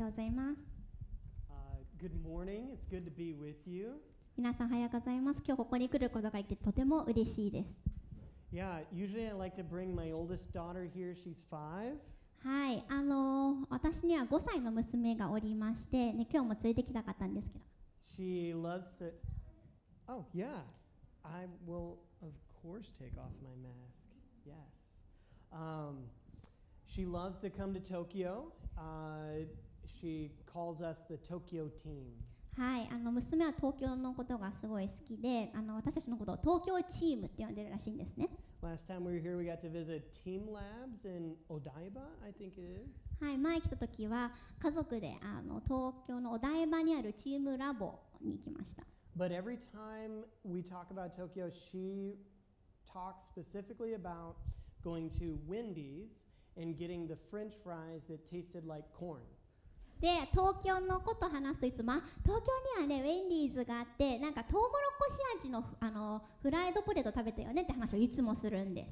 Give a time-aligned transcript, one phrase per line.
[0.00, 0.60] とうございます。
[1.50, 2.72] Uh, good morning.
[2.72, 4.00] It's good to be with you.
[4.34, 5.42] 皆さんおはようございます。
[5.44, 7.70] 今日ここに来ることができてとても嬉しいです。
[8.50, 11.14] Yeah, usually I like to bring my oldest daughter here.
[11.14, 11.96] She's five.
[12.42, 17.64] はい、あのー私には5歳の娘がおりまして、ね、今日も連れてきたかったんですけど、
[18.16, 19.12] She loves to.
[20.08, 20.62] Oh, yeah.
[21.22, 22.32] I will, of
[22.62, 24.00] course, take off my mask.
[24.46, 24.56] Yes.
[25.52, 26.06] Um,
[26.86, 28.50] she loves to come to Tokyo.
[28.78, 29.44] Uh,
[30.00, 32.06] she calls us the Tokyo team.
[32.56, 38.28] はい、あの娘は東京のことがすごい好きで、あの私たちのことを東京チームって呼んでるらしいんですね。
[38.62, 42.60] Last time we were here, we got to visit Team Labs in Odaiba, I think it
[42.60, 43.24] is.
[43.24, 48.82] はい、前来た時は家族であの東京のお台場にあるチームラボに行きました。
[49.16, 52.16] But every time we talk about Tokyo, she
[52.92, 54.36] talks specifically about
[54.84, 56.20] going to Wendy's
[56.56, 59.22] and getting the french fries that tasted like corn.
[60.00, 62.42] で東京のこと話すといつもあ東
[62.76, 68.88] 京にはねウェンディーズがあってなんかトウモロコシ味のあのフライドポテト食べたよねって話をいつもするんです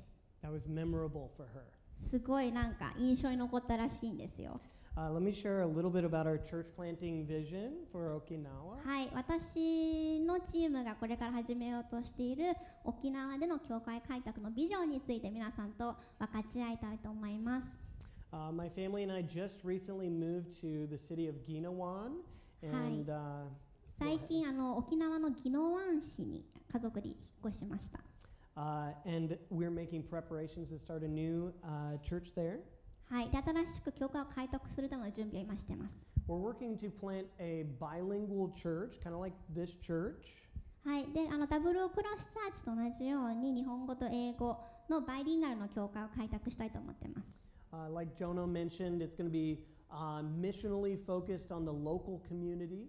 [0.46, 1.62] That was memorable for her.
[1.98, 4.60] すごいなんか印象に残ったらしいんですよ
[4.96, 8.84] Uh, let me share a little bit about our church planting vision for Okinawa.
[8.84, 17.66] はい私のチームがこれから始めようとしている沖縄での教会開拓のビジョンについて皆さんと分かち合いたいと思います
[18.30, 22.20] Uh, my family and I just recently moved to the city of Ginawan.
[22.62, 23.48] And uh,
[23.98, 27.16] 最.近あの沖縄の宜野湾市に家族で引っ
[27.48, 28.00] 越しました
[28.56, 32.58] Uh, and we're making preparations to start a new uh, church there.
[33.08, 35.94] はいで新しく教会を開拓するための準備を今してます
[36.28, 40.14] We're working to plant a bilingual church, kind of like this church.
[40.84, 44.58] はい、であのダブルクロスチャーチと同じように日本語と英語
[44.90, 47.47] のバイリンガルの教会を開拓したいと思ってます。
[47.72, 49.60] Uh, like Jono mentioned, it's going to be
[49.92, 52.88] uh, missionally focused on the local community.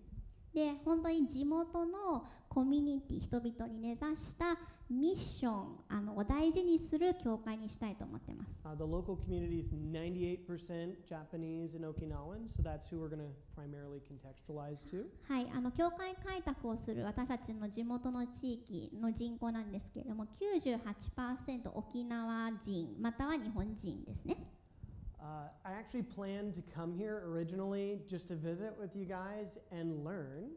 [0.54, 4.58] で本当に地元のコミュニティ人々に根ざした
[4.90, 8.50] ミッションあのを大事にする教会にしたいと思ってます。
[8.66, 14.02] Uh, the local community is 98% Japanese and Okinawan, so that's who we're going to primarily
[14.02, 15.06] contextualize to.
[15.28, 24.59] はい、あの教会開拓をする私たちの地元の地域の人口なんですけれども98%沖縄人または日本人ですね。
[25.22, 30.52] Uh, I actually planned to come here originally just to visit with you guys and learn.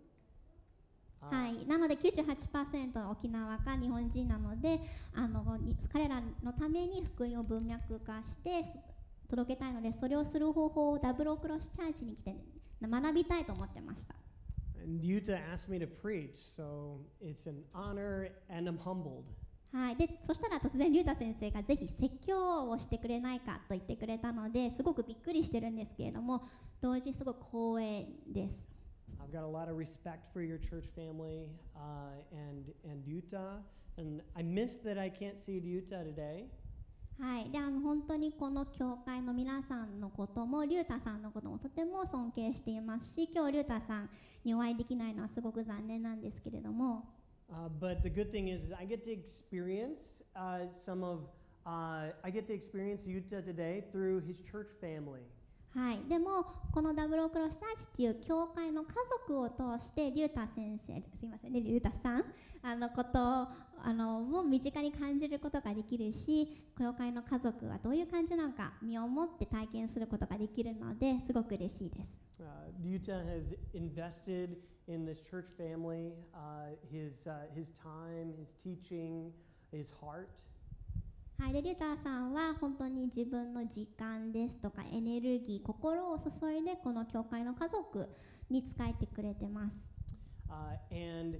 [1.21, 4.81] Uh, はい、なので98%は沖縄か日本人なので
[5.15, 8.71] あのに彼らのために福音を文脈化してす
[9.29, 12.37] 届けたいのでそれをする方法をダブルクロスチャーチに来て
[12.83, 14.15] 学びたいと思ってました。
[14.85, 19.25] And Yuta asked me to preach, so it's an honor and I'm humbled.
[19.73, 26.43] はい、でそしたら突然、竜太先生がぜひ説教をしてくれないかと言ってくれたのですごくびっくりしてるんですけれども
[26.81, 28.73] 同時にすごく光栄です。
[29.19, 33.63] I've got a lot of respect for your church family uh, and, and Yuta.
[33.99, 36.47] And I miss that I can't see Yuta today.
[37.19, 44.11] はい、であの本当にこの教会の皆さんのことも竜太さんのこともとても尊敬していますし今日竜太さん
[44.45, 47.05] にお会いできないのはすごく残念なんですけれども
[47.81, 51.21] but the good thing is, I get to experience uh, some of,
[51.67, 55.23] uh, I get to experience you today through his church family.
[55.75, 58.89] はい、でもこのダブルオクロシャーチっていう教会の家
[59.27, 62.25] 族を通してリュータ先生すみませんリュータさん
[62.63, 63.49] あのことを
[63.85, 72.43] あのもう身近に感じることができるし教会の家族はどういう感じなのか身をもって体験することができるのですごく嬉しいです。
[72.85, 73.03] リュウ
[74.43, 79.32] Uh, in this church family, uh, his, uh, his time, his teaching,
[79.72, 80.30] his heart.
[81.40, 88.10] はい、でリュターさんは本当に自分の時間ですとかエネルギー心を注いでこの教会の家族
[88.50, 89.76] に仕えてくれてます。
[90.50, 91.38] Uh, and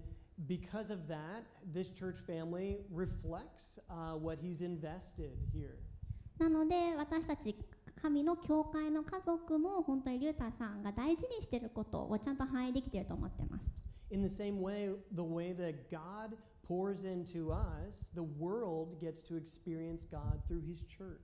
[0.48, 1.44] because of that,
[1.74, 5.80] this church family reflects uh, what he's invested here.
[6.38, 7.56] なので私たち
[8.03, 13.65] 神の教会の家族も本当にリュターさんが大事にしていることをちゃんと反映できていると思ってます。
[14.11, 16.37] In the same way, the way that God
[16.69, 21.21] pours into us, the world gets to experience God through his church.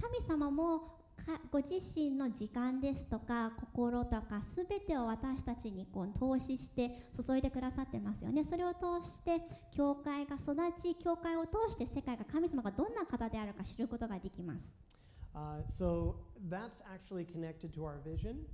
[0.00, 14.89] 神様もかご自身の時間ですとか心とかすべてを私たちにこう投資して注いでくださってますよねそれを通して教会が育ち教会を通して世界が神様がどんな方であるか知ることができます
[15.35, 16.15] Uh, so
[16.49, 18.45] that's actually connected to our vision.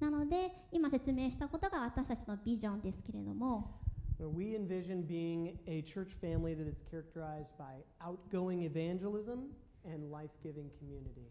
[0.00, 3.78] なので今説明したことが私たちのビジョンですけれども
[4.18, 9.48] We envision being a church family that is characterized by outgoing evangelism
[9.84, 11.28] and life giving community.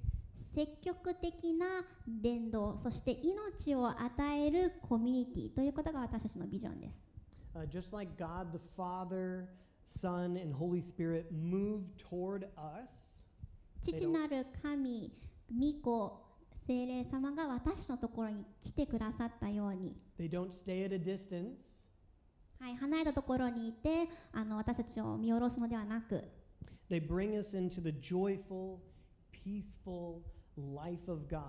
[0.56, 1.65] 積極的な
[2.07, 7.09] 伝道そして命を与えるコミュニティということが私たちのビジョンです
[7.56, 9.50] Uh, just like God the Father,
[9.88, 13.12] Son, and Holy Spirit move toward us,
[13.84, 15.12] 父なる神
[15.50, 16.25] 御子
[16.66, 21.84] 聖霊様が私たちのところに来てくださったように they don't stay at a distance.
[22.58, 26.25] はい、離れたところにいてあの私たちを見下ろすのではなく
[26.90, 28.78] They bring us into the joyful,
[29.32, 30.22] peaceful
[30.56, 31.42] life of God.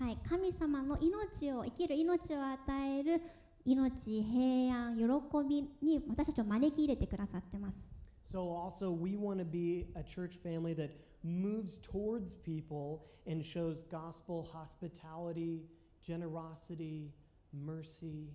[0.00, 2.58] はい、神様の命を生きる命を与
[2.98, 3.22] える
[3.64, 5.04] 命平安喜
[5.48, 7.85] びに私たちを招き入れてくださってます
[8.30, 10.90] So, also, we want to be a church family that
[11.22, 15.62] moves towards people and shows gospel hospitality,
[16.04, 17.12] generosity,
[17.52, 18.28] mercy.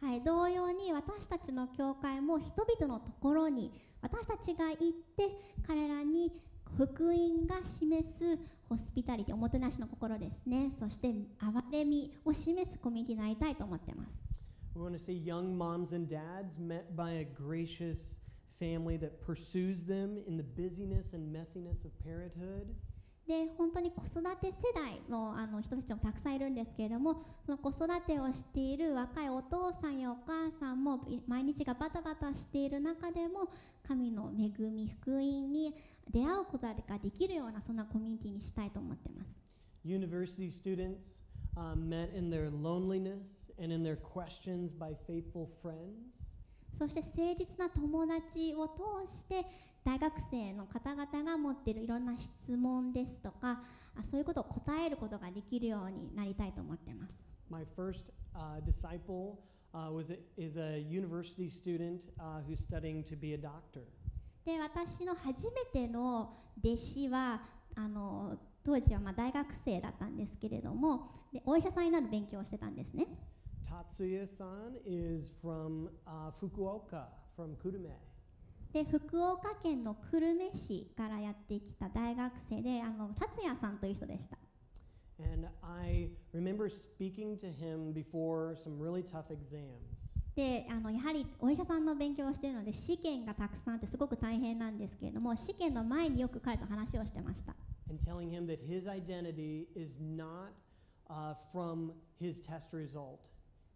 [0.00, 3.72] はい、同様に私たちの教会も人々のところに
[4.02, 4.78] 私たちが行っ
[5.16, 5.30] て
[5.66, 6.30] 彼らに
[6.76, 8.38] 福音が示す
[8.68, 14.33] ホスピタリティおもてなしの心ですねそして憐れみを示すコミュニティになりたいと思ってます
[14.74, 18.20] We want to see young moms and dads met by a gracious
[18.58, 22.74] family that pursues them in the busyness and messiness of parenthood.
[23.26, 33.48] で本当に子育て世代のあの人たちもたくさんいるんですけれどもその子育てをしている若いお父さんやお母さんもい毎日がバタバタしている中でも
[33.88, 35.74] 神の恵み福音に
[36.10, 39.30] 出会うことができるようなそんなコミュニティにしたいと思ってます
[39.86, 41.23] University students
[41.56, 46.32] uh, met in their loneliness and in their questions by faithful friends.
[46.78, 49.46] そして誠実な友達を通して
[49.84, 53.62] 大学生の方々が持っているいろんな質問ですとか
[53.96, 57.14] あそういうことを答えることができるようになりたいと思ってます
[57.50, 59.38] My first uh, disciple
[59.74, 63.82] uh, was a, is a university student uh, who's studying to be a doctor.
[64.44, 67.42] で私の初めての弟子は
[67.76, 73.06] あの当時はまあ大学生だったんですけれどもでお医者さんになる勉強をしてたんですね
[73.64, 77.06] Tatsuya-san is from uh, Fukuoka,
[77.36, 77.90] from Kurume.
[78.72, 84.36] で福岡県の久留米市からやってきた大学生であの達也さんという人でした
[85.22, 89.94] And I remember speaking to him before some really tough exams.
[90.34, 97.54] であのやはりお医者さんの勉強をしているので試験がたくさんあってすごく大変なんですけれども試験の前によく彼と話をしてました
[97.88, 100.52] and telling him that his identity is not
[101.10, 103.30] uh, from his test result,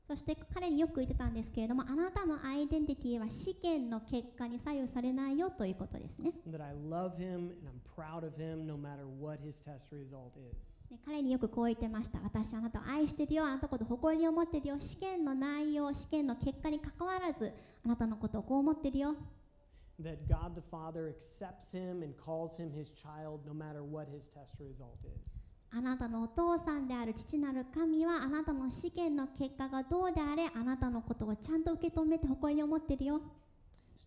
[0.08, 6.32] そして彼によく言ってたんですけれどもあなたのアイデンティティは試験の結果に左右されないよということですね。
[11.04, 12.20] 彼によくこう言ってました。
[12.20, 13.44] 私あなたを愛してるよ。
[13.44, 14.81] あなたのことを誇りに思ってるよ。
[14.81, 17.52] 試験の内容試験の結果に関わらず
[17.84, 19.14] あなたのことをこう思ってるよ
[20.00, 24.28] That God the Father accepts him and calls him his child no matter what his
[24.28, 25.38] test result is.
[25.70, 33.20] あなたのお父さんである父なる神はあなたの試験の結果がどうであれあなたのことをちゃんと受け止めて誇りに思ってるよ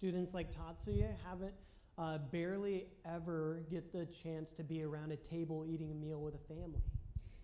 [0.02, 1.54] Students like Tatsuya haven't
[2.00, 6.34] uh, barely ever get the chance to be around a table eating a meal with
[6.34, 6.82] a family.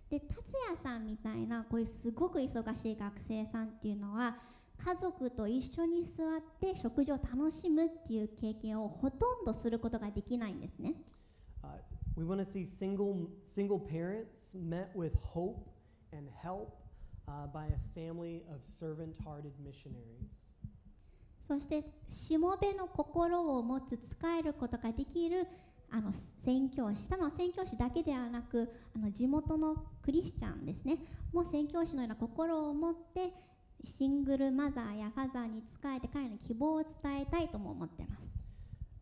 [0.09, 0.35] で達
[0.69, 4.37] 也さんみたいなこういうすごく忙しい学生さんっていうのは
[4.83, 10.93] 家族と一緒に座って食事を楽しむっていう経験をほとんどすることができないんですね
[11.63, 11.69] Uh,
[12.15, 15.67] we want to see single, single parents met with hope
[16.13, 16.77] and help
[17.27, 20.47] uh, by a family of servant hearted missionaries.
[21.47, 25.47] そしてしもべの心を持つ使えることができる
[25.89, 26.11] あの
[26.43, 30.97] 宣教師ただの宣教師だけではなくあの地元のクリスチャンですね
[31.31, 33.31] もう宣教師のような心を持って
[33.83, 38.37] シングルマザーやファザーに仕えて彼らに希望を伝えたいとも思ってます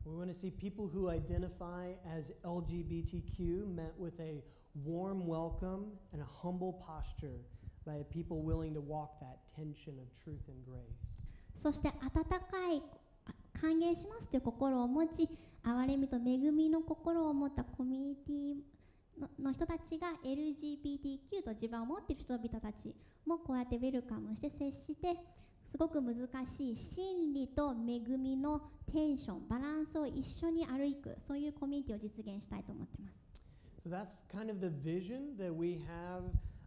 [0.05, 4.43] We want to see people who identify as LGBTQ met with a
[4.83, 7.41] warm welcome and a humble posture
[7.87, 11.15] by a people willing to walk that tension of truth and grace.
[11.55, 12.83] そして温かい
[13.25, 15.29] あ歓迎しますという心を持ち
[15.63, 18.55] 憐れみと恵みの心を持ったコミュニティ
[19.19, 22.93] のの人たちが LGBTQ と地盤を持っている人々たち
[23.25, 25.15] もこうやってウェルカムして接して
[25.65, 26.15] すごく難
[26.45, 33.25] しい真理と恵みのテンションバランスを一緒に歩くそういうコミュニティを実現したいと思ってます
[33.85, 36.23] So that's kind of the vision that we have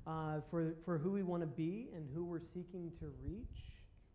[0.07, 3.69] uh, for, for who we want to be and who we're seeking to reach.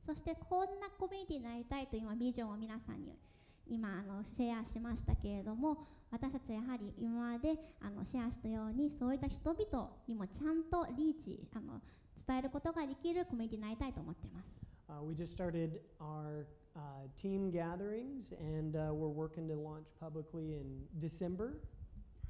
[0.06, 3.18] そしてこんなコミュニティになりたいという今ビジョンを皆さんに
[3.68, 11.82] 今あのシェアしましたけれども私たちはやはり今まであのシェアしたようにそういった人々にもちゃんとリーチあの
[12.28, 14.48] 伝えることができるコミュニティになりたいと思っています。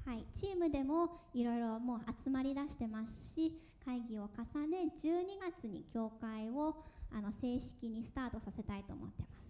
[0.04, 6.76] はい、チームでもいろいろもう集まり出してますし、会議を重ね、12月に教会を
[7.10, 9.44] あの正式にスタートさせたいと思っています。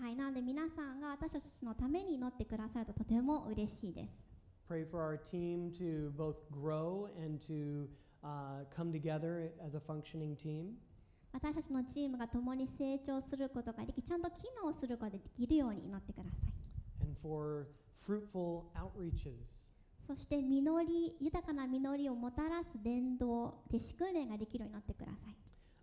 [0.00, 4.29] はい、なので皆さんが私たちのために祈ってくださるととても嬉しいです。
[4.69, 7.87] Pray for our team to both grow and to
[8.23, 10.77] uh, come together as a functioning team.
[11.33, 16.55] 私たちのチームが共に成長することができちゃんと機能することができるように祈ってください。
[17.01, 17.67] and for
[18.05, 19.71] fruitful outreaches.
[20.05, 25.35] そして実り豊かな実りをもたらす伝道弟子訓練ができるようになってください。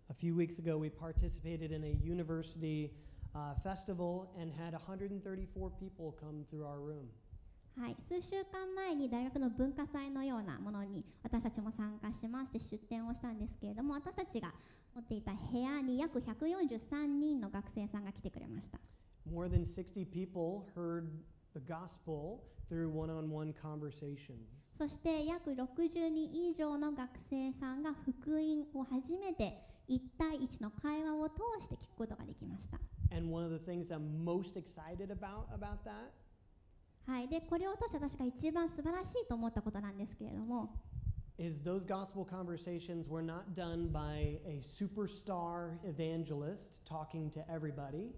[0.09, 2.91] A few weeks ago, we participated in a university
[3.35, 7.07] uh, festival and had 134 people come through our room.
[7.78, 14.52] はい、数週間前に大学の文化祭のようなものに私たちも参加しまして出展をしたんですけれども私たちが
[14.96, 18.80] 持っていた部屋に約143人の学生さんが来てくれました。
[19.32, 21.06] More than 60 people heard
[21.54, 24.34] the gospel through one on one conversations.
[24.76, 29.54] そして約60人以上の学生さんが福音を初めて
[29.88, 32.80] 1対1の会話を通して聞くことができました。
[33.16, 36.10] And one of the things I'm most excited about about that
[37.08, 40.68] はい、でこれを通して私が一番素晴らしいと思ったことなんですけれども
[41.38, 48.10] is those gospel conversations were not done by a superstar evangelist talking to everybody.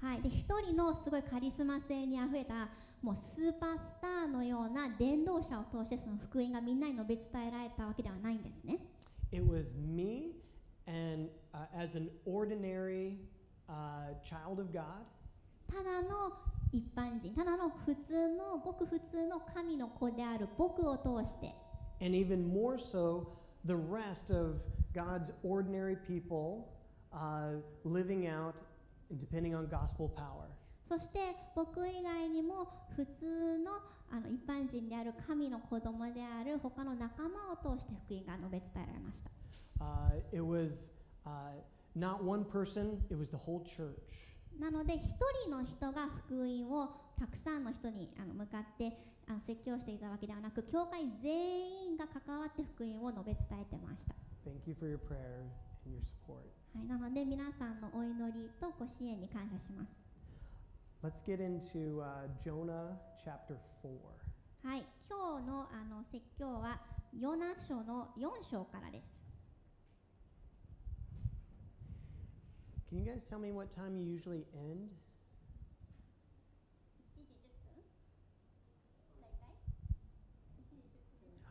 [0.00, 2.68] はい、で一人のすごいカリスマ性にあふれた
[3.00, 8.78] もうスーパースターのような伝道者を通してその福音がみんなに述べ伝えられたわけではないんですね。
[9.30, 10.32] It was me
[10.88, 13.18] and uh, as an ordinary
[13.68, 15.04] uh, child of God
[15.68, 16.32] ただの
[16.72, 21.54] 一般人、ただの普通のごく普通の神の子である僕を通して、
[22.00, 23.26] and even more so
[23.64, 24.62] the rest of
[24.94, 26.72] God's ordinary people
[27.12, 28.54] uh, living out
[29.10, 30.48] and depending on gospel power.
[30.88, 31.20] そして
[31.54, 33.72] 僕以外にも普通の
[34.10, 39.30] あの一般人である神の子供である他の仲間を通して福音が述べ伝えられました。
[39.80, 40.90] Uh, it was
[41.26, 41.30] uh,
[41.96, 43.96] not one person, it was the whole church.
[44.60, 45.02] なので一
[45.44, 48.96] 人の人が福音をたくさんの人にあの向かって
[49.28, 55.46] あの説教していたわけではなく教会全員が関わって福音を述べ伝えてました、Thank you for your prayer
[55.86, 56.50] and your support.
[56.74, 60.02] はい、なので皆さんのお祈りとご支援に感謝します
[61.02, 63.88] Let's get into uh, Jonah chapter 4.
[64.68, 66.80] はい今日のあの説教は
[67.18, 69.21] ヨナ書の4章からです
[72.91, 74.89] Can you guys tell me what time you usually end?
[77.15, 77.83] 1時10分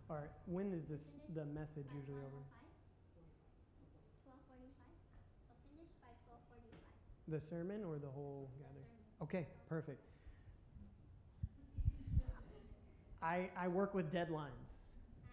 [0.09, 1.00] Or when is this
[1.35, 2.43] the message usually over?
[4.25, 4.97] 12:45
[5.47, 6.81] so finish by 12:45
[7.29, 8.87] The sermon or the whole gathering?
[9.23, 10.00] Okay, perfect.
[13.23, 14.71] I, I work with deadlines.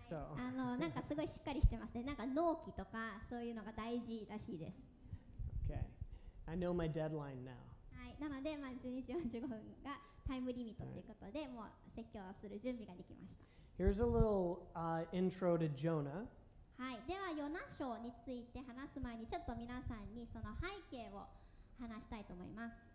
[0.09, 4.86] So, あのなんかすごいしっかりしてますねなんか納期とかそういうのが大事らしいです okay.
[6.48, 7.60] I know my deadline now.
[7.92, 13.44] はい、なので、まあ、12時45分がタイムリミットということで、もう説教をする準備ができました。
[13.76, 16.24] Here's a little uh, intro to Jonah.
[16.80, 21.28] はい、では、ヨナ書について話す前に、ちょっと皆さんにその背景を
[21.78, 22.88] 話したいと思います。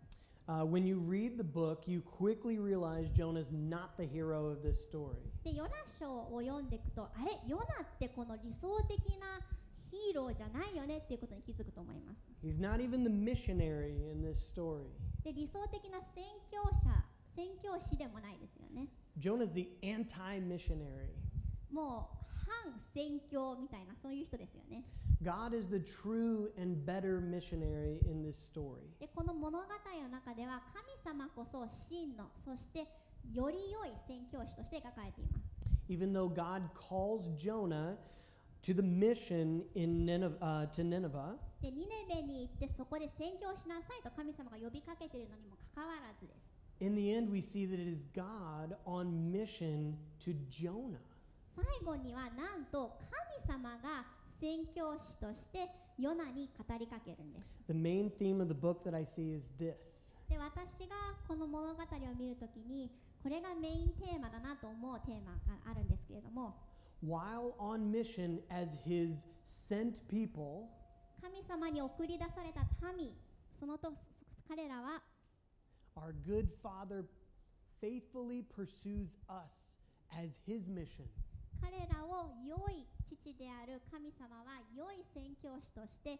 [0.46, 4.76] Uh, when you read the book, you quickly realize Jonah's not the hero of this
[4.84, 5.22] story.
[5.44, 9.40] で、ヨナ書を読んでいくと、あれ、ヨナってこの理想的な
[9.94, 12.18] ヒーローじゃないよねっていうことに気づくと思います。
[12.42, 14.90] He's not even the missionary in this story.
[15.22, 17.04] で、理想的な宣教者、
[17.36, 18.88] 宣教師でもないですよね。
[19.18, 21.14] Jonah's the anti missionary.
[21.70, 24.84] もう反宣教みたいな、そういう人ですよね。
[25.22, 28.82] God is the true and better missionary in this story.
[28.98, 29.64] でこの物語
[30.02, 32.86] の中では神様こそ真のそして
[33.32, 35.54] より良い宣教師として描かれています
[35.88, 37.96] Even though God calls Jonah
[38.64, 47.78] to the mission in Nineveh, uh, to Nineveh, でニネベに行ってそこで宣教しなさいと神様が呼びかけているのにもかかわらずです in the end we see that
[47.78, 49.94] it is God on mission
[50.24, 50.98] to Jonah.
[51.54, 52.98] 最後にはなんと
[53.46, 54.04] 神様が
[54.40, 55.68] 宣教師として
[55.98, 60.96] ヨナに語りかけるんです The main theme of the book that I see is this で私が
[61.28, 62.90] この物語を見るときに
[63.22, 66.54] これがメインテーマだなと思うテーマがあるんですけれども
[67.02, 69.26] While on mission as his
[69.68, 70.68] sent people,
[71.20, 72.60] 神様に送り出された
[72.96, 73.12] 民
[73.58, 73.92] そのと
[74.48, 75.02] 彼らは
[75.96, 77.04] our good Father
[77.80, 79.78] faithfully pursues us
[80.12, 81.04] as his mission.
[81.60, 86.18] 彼らを良い父である神様は良い宣教師として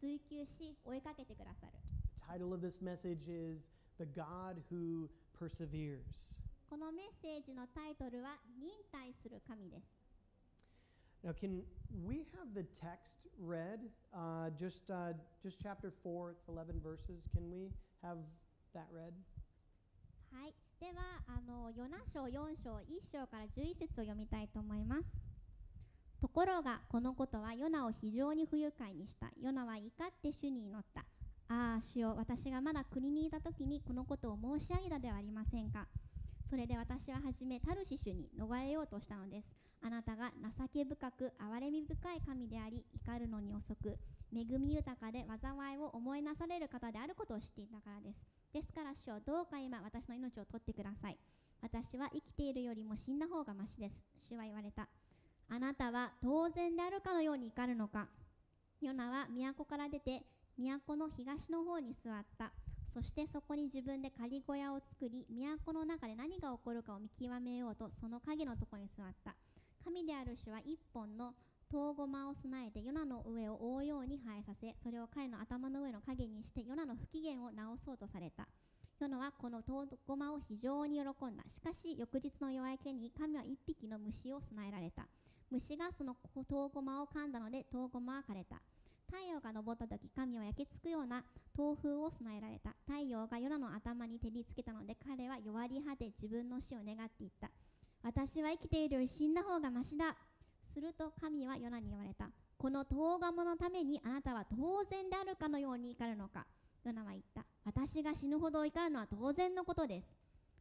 [0.00, 1.72] 追求し追いかけてくださる
[2.16, 3.66] The title of this message is
[3.98, 6.36] The God Who Perseveres.
[6.70, 9.93] このメッセージのタイトルは忍耐する神です
[11.24, 11.62] Now, can
[12.04, 13.80] we have the text read?
[14.12, 17.24] Uh, just, uh, just chapter 4, it's 11 verses.
[17.32, 18.18] Can we have
[18.74, 19.14] that read?
[20.30, 22.30] はいではあのヨナ書4
[22.62, 25.02] 章1章から11節を読みたいと思います
[26.20, 31.02] ところがこのことはヨナを非常に不愉快にしたヨナは怒って主に祈った
[31.48, 35.86] ああ主よ私がまだ国にいた時にこのことを申し上げたではありませんか
[36.50, 43.98] それで私は初めタルシシュに逃れようとしたのですあなたが情け深く憐れみ深い神であり怒るのに遅く
[44.34, 48.18] 恵み豊かで災いを思いなされる方であることを知っていたからです。
[48.54, 51.18] ですから主よどうか今私の命を取ってください。
[51.60, 54.00] 私は生きているよりも死んだ方がましです。
[54.26, 54.88] 主は言われた。
[55.50, 58.08] あなたは当然であるかのように怒るのか。
[58.80, 60.22] ヨナは都から出て
[60.56, 62.52] 都の東の方に座った。
[62.94, 69.34] そしてそこに自分で仮小屋を作り都の中で何が起こるかを見極めようとその影のところに座った。
[69.84, 71.34] 神である主は一本の
[71.70, 78.48] 遠駒を備えてヨナの上を覆うように生えさせそれを彼の頭の上の影にしてヨナの不機嫌を直そうとされた。
[79.00, 81.44] ヨナはこの遠駒を非常に喜んだ。
[81.50, 85.06] しかし翌日の夜明けに神は一匹の虫を備えられた。
[85.50, 86.16] 虫がその
[86.48, 88.62] 遠駒を噛んだので遠駒は枯れた。
[89.06, 91.22] 太陽が昇った時神は焼けつくような
[91.58, 92.74] 豆腐を備えられた。
[92.86, 97.50] 太陽がヨナの頭に照りつけたので彼は弱り果て自分の死を願っていった。
[98.04, 100.14] 私は生きているより死んだ方がましだ。
[100.74, 102.28] すると神はヨナに言われた。
[102.58, 106.44] この遠鴨のためにあなたは当然であるかのように怒るのか。
[106.84, 107.46] ヨナは言った。
[107.64, 110.08] 私が死ぬほど怒るのは当然のことです。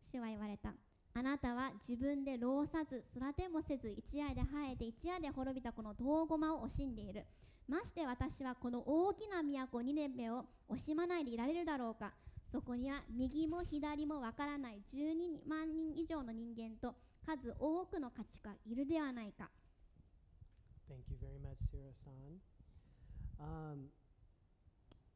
[0.09, 0.73] 主は言われた。
[1.15, 7.25] あなたは自分で労さず育てもせず一夜で生えて一夜で滅びたこの遠駒を惜しんでいる。
[7.67, 12.13] まして私はこの大きな都ニネベを惜しまないでいられるだろうか。
[12.53, 14.81] そこには右も左もわからない。
[14.93, 16.95] 12万人以上の人間と
[17.25, 19.49] 数多くの価値がいるではないか
[20.89, 22.39] Thank you very much, Siro-san.
[23.39, 23.87] Um,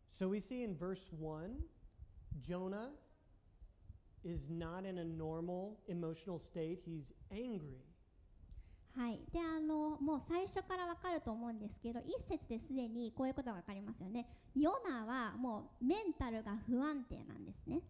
[0.07, 1.51] so we see in verse 1,
[2.41, 2.91] Jonah
[4.23, 6.79] is not in a normal emotional state.
[6.85, 7.83] He's angry.
[8.95, 17.81] はい、であのもう最初からわかると思うんですけど一節ですでにこういうことがわかりますよねヨナはもうメンタルが不安定なんですね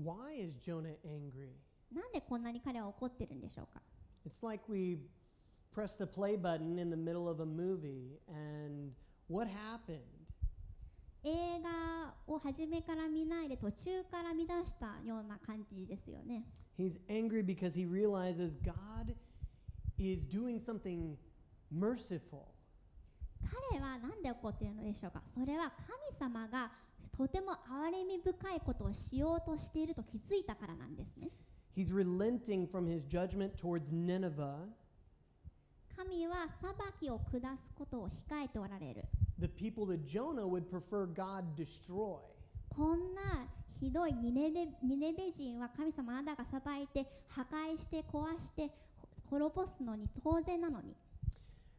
[0.00, 1.56] Why is Jonah angry?
[1.92, 3.80] なんでこんなに彼は怒ってるんでしょうか
[4.26, 4.98] It's like we
[5.74, 8.92] press the play button in the middle of a movie, and
[9.28, 10.02] what happened?
[11.24, 16.44] 映画を初めから見ないで途中から見出したような感じですよね
[16.78, 19.14] He's angry because he realizes God
[19.98, 21.16] is doing something
[21.72, 22.46] merciful.
[23.72, 25.72] 彼は何で怒っているのでしょうかそれは
[26.18, 26.70] 神様が
[27.16, 31.30] とても憐れみ深いことをしようとしていると気づいたからなんですね
[31.75, 34.69] He's relenting from his judgment towards Nineveh,
[35.95, 39.03] 神は裁きを下すことを控えておられる
[39.39, 42.19] the people that Jonah would prefer God destroy.
[42.69, 43.47] こんな
[43.79, 48.69] ひどいニネベニネベ人は神様あなたが裁いて破壊して壊して
[49.29, 50.95] ほ滅ぼすのに当然なのに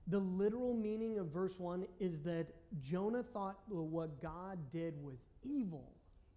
[0.06, 2.46] The literal meaning of verse 1 is that
[2.82, 5.90] Jonah thought well, what God did was evil.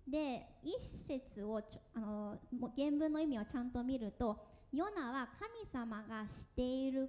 [0.06, 1.60] で一節を
[1.94, 2.38] あの
[2.76, 4.36] 原文の意味をちゃんと見ると
[4.72, 7.08] ヨナは神様がしている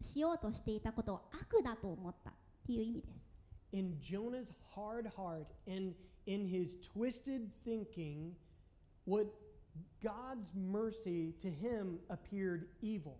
[0.00, 2.32] しようとしていたことを悪だと思ったっ
[2.66, 3.24] ていう意味です
[3.72, 5.94] In Jonah's hard heart and
[6.26, 8.34] in his twisted thinking,
[9.04, 9.26] what
[10.02, 13.16] God's mercy to him appeared evil.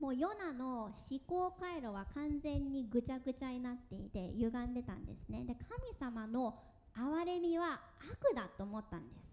[0.00, 0.94] もうヨナの思
[1.26, 6.54] 考回路は完全にぐちゃぐちゃになっていて歪んでたんですねで神様の
[6.96, 9.28] 憐れみは悪だと思ったんです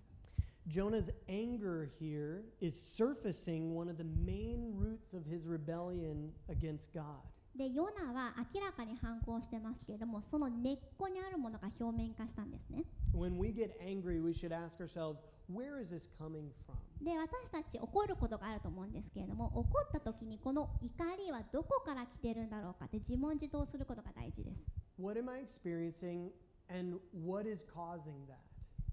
[0.68, 7.22] Jonah's anger here is surfacing one of the main roots of his rebellion against God.
[7.56, 16.76] でヨナは明らかに反抗してますけれどもその根っこにあるものが表面化したんですね When we get angry, we should ask ourselves, where is this coming from?
[17.02, 24.58] で私たち怒ることがあると思うんですけれども怒った時にこの怒りはどこから来てるんだろうかって自問自答することが大事です
[25.00, 26.30] What am I experiencing
[26.70, 28.40] and what is causing that?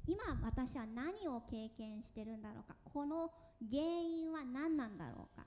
[0.07, 3.31] 今私は何を経験してるんだろうかこの
[3.71, 5.47] 原因は何なんだろうか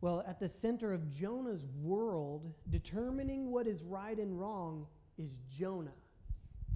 [0.00, 5.92] Well, at the center of Jonah's world, determining what is right and wrong is Jonah.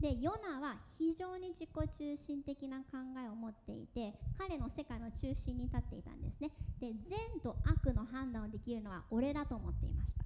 [0.01, 10.25] でヨナは非常に自己中心的な考えを持っていて彼の世界の中心に立っていたんですねで善と悪の判断をできるのは俺だと思っていました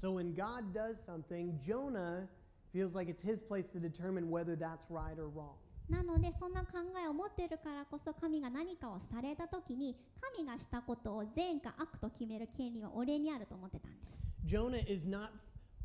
[0.00, 2.28] So when God does something, Jonah
[2.76, 5.56] feels like it's his place to determine whether that's right or wrong.
[5.88, 9.96] なのでそんな考えを持っているからこそ神が何かをされた時に
[10.34, 15.30] 神がしたことを善か悪と決める権利は俺にあると思ってたんです Jonah is not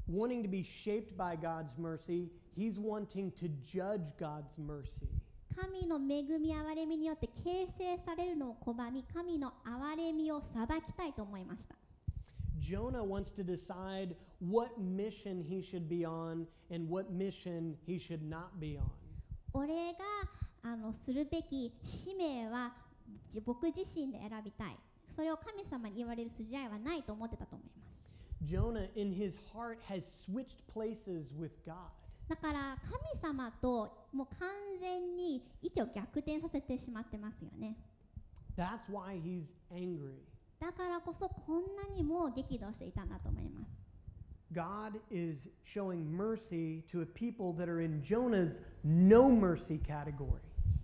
[0.10, 5.08] wanting to be shaped by God's mercy, he's wanting to judge God's mercy.
[5.56, 11.76] 神の恵み憐れみによって形成されるのを拒み神の憐れみを裁きたいと思いました
[12.60, 18.24] Jonah wants to decide what mission he should be on and what mission he should
[18.28, 18.90] not be on.
[19.54, 20.00] 俺が
[20.64, 22.74] あのするべき使命は
[23.30, 24.78] じ僕自身で選びたい
[25.16, 27.92] それを神様に言われる筋合いはないと思ってたと思います
[28.44, 31.76] Jonah, in his heart, has switched places with God.
[32.28, 34.50] だから神様ともう完
[34.80, 37.76] 全に位置を逆転させてしまってますよね
[38.58, 40.16] That's why he's angry.
[40.60, 43.81] だからこそこんなにも激怒していたんだと思います
[44.53, 50.41] God is showing mercy to a people that are in Jonah's no mercy category.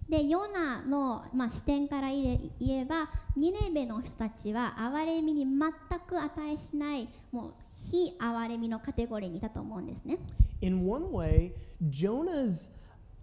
[0.09, 10.19] でヨナの、まあ、視点から言え言えばニネベの人たちは憐れみに全く値しないもう非憐れみのカテゴリーにいたと思うんですね
[10.61, 11.53] In one way,
[11.89, 12.69] Jonah's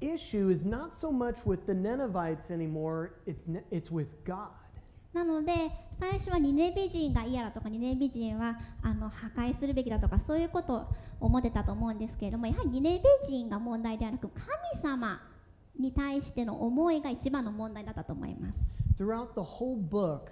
[0.01, 4.49] issue is not so much with the Ninevites anymore, it's, ne- it's with God.
[5.14, 5.52] なので
[6.00, 10.86] 最初はニネベ人が嫌だとかニネベ人はあの破壊するべきだとかそういうことを
[11.20, 14.46] 思ってたと思うんですけれどもやはりニネベ人が問題ではなく神
[14.82, 15.20] 様
[15.78, 18.58] に対しての思いが一番の問題だったと思います。
[18.96, 20.30] Throughout the whole book,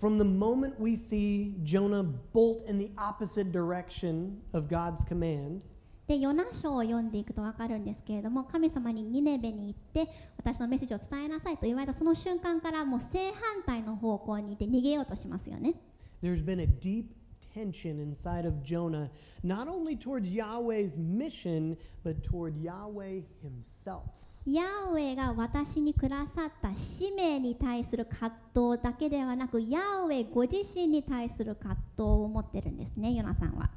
[0.00, 5.62] from the moment we see Jonah bolt in the opposite direction of God's command,
[6.06, 15.74] でヨナ書を読んでいくと分かるんですけれども神様にニネベに行って私のメッセージを伝えなさいと言われたその瞬間からもう正反対の方向にいて逃げようとしますよね
[16.22, 17.06] there's been a deep
[17.54, 19.10] tension inside of Jonah,
[19.42, 24.02] not only towards Yahweh's mission, but toward Yahweh himself.
[24.46, 33.70] ヤーウェイが私にくださった使命に対する葛藤だけではなくヤーウェイご自身に対する葛藤を持ってるんですねヨナさんは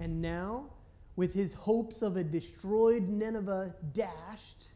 [0.00, 0.66] And now,
[1.16, 4.70] with his hopes of a destroyed Nineveh dashed,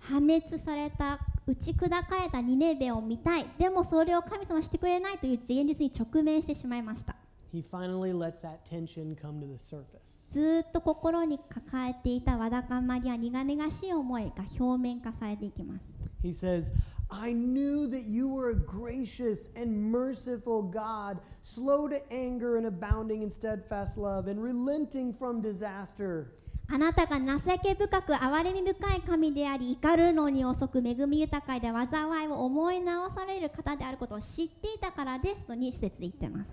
[0.00, 7.16] 破滅された打ち砕かれたニネベを見たいでもそれを神様はしてくれないという現実に直面してしまいました
[7.52, 10.30] he finally lets that tension come to the surface.
[10.32, 15.90] ずーっと心に抱えていたわだかまりや苦々しい思いが表面化されていきます
[16.22, 16.72] He says,
[17.10, 23.22] I knew that you were a gracious and merciful God, slow to anger and abounding
[23.22, 26.34] in steadfast love, and relenting from disaster.
[26.70, 36.50] あなたが情け深く憐れみ深い神であり怒るのに遅く恵み豊かで災いを思い直される方であることを知っていたからですと2節で言ってます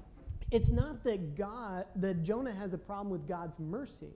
[0.51, 4.07] It's not that God, that Jonah has a problem with God's mercy.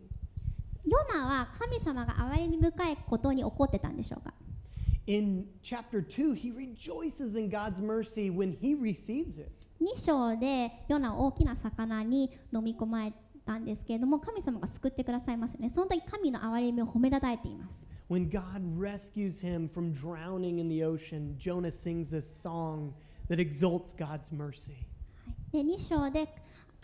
[0.86, 4.34] ヨナは神様が憐れみ深いことに怒ってたんでしょうか
[5.10, 9.52] In chapter 2, he rejoices in God's mercy when he receives it.
[9.82, 22.94] 2章でヨナは大きな魚に飲み込まれたんですけれども神様が救ってくださいますよねその時神の憐れみを褒めたたえています When God rescues him from drowning in the ocean, Jonah sings this song
[23.30, 24.86] that exalts God's mercy.
[25.52, 26.28] で2章で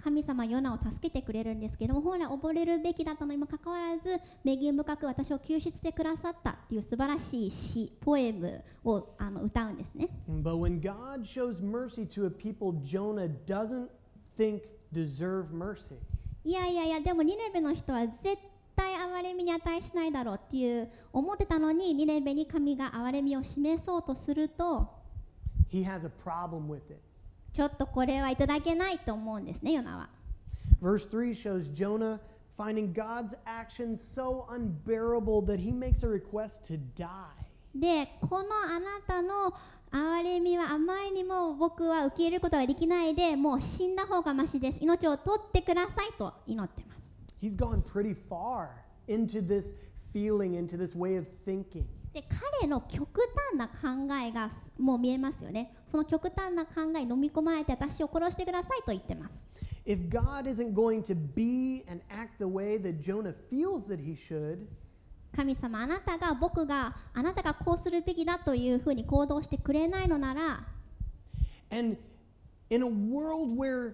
[0.03, 13.89] 神様ヨナを助けてくれるんですけども本来溺れるべきだったのにもかかわらず恵み深く私を救出してくださったっていう素晴らしい詩ポエムをあの歌うんですね But when God shows mercy to a people Jonah doesn't
[14.37, 14.61] think
[14.93, 15.95] deserve mercy,
[16.43, 18.37] いやいやいやでもニネベの人は絶
[18.75, 24.87] 対憐れみに値しないだろうっていう思ってたのにニネベに神が憐れみを示そうとすると
[25.71, 27.01] he has a problem with it.
[27.55, 30.09] ちょっとこれはいただけないと思うんですねヨナは
[30.81, 32.19] Verse 3 shows Jonah
[32.57, 37.25] finding God's actions so unbearable that he makes a request to die.
[37.73, 39.53] でこのあなたの
[39.91, 48.69] 憐れみはあまりにも僕は受け入れることができないでもう死んだ方がましです命を取ってくださいと祈ってます He's gone pretty far
[49.07, 49.75] into this
[50.13, 51.85] feeling, into this way of thinking.
[52.13, 52.23] で
[52.61, 53.19] 彼の極
[53.51, 59.41] 端な考えがもう見えますよねその極端な考えに飲み込まれて私を殺してくださいと言ってます。
[59.85, 64.65] If God isn't going to be and act the way that Jonah feels that he should,
[65.33, 70.67] 神様あなたが僕があなたがこうするべきだというふうに行動してくれないのなら
[71.71, 71.95] and
[72.69, 73.93] in a world where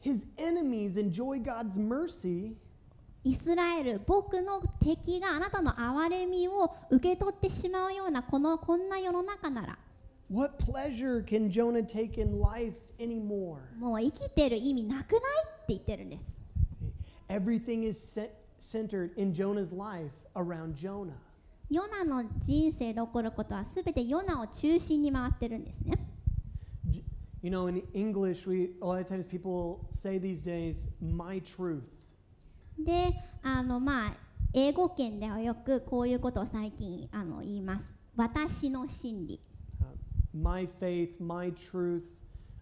[0.00, 2.54] his enemies enjoy God's mercy,
[3.22, 9.78] イスラエル僕の敵があなたの憐れみを受け取ってしまうようなこのこんな世の中なら
[10.32, 13.58] what pleasure can Jonah take in life anymore?
[13.78, 16.24] もう生きてる意味なくないって言ってるんです
[17.28, 21.12] Everything is ce- centered in Jonah's life around Jonah.
[21.70, 25.98] ヨナの人生で起こることはすべてヨナを中心に回ってるんですね。
[27.42, 31.82] You know, in English, we a lot of times people say these days, "my truth."
[32.78, 34.16] であのまあ
[34.52, 37.86] 英語圏ではよくこういうことを最近あの言います。
[38.14, 39.40] 私の真理。
[40.31, 42.03] Uh, my faith, my truth,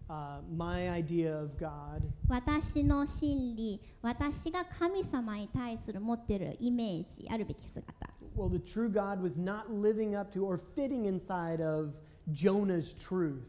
[0.08, 2.02] uh, my idea of God.
[2.28, 7.92] 私の真理私が神様に対する持ってるイメージあるべき姿
[8.36, 11.94] Well, the true God was not living up to or fitting inside of
[12.32, 13.42] Jonah's truth.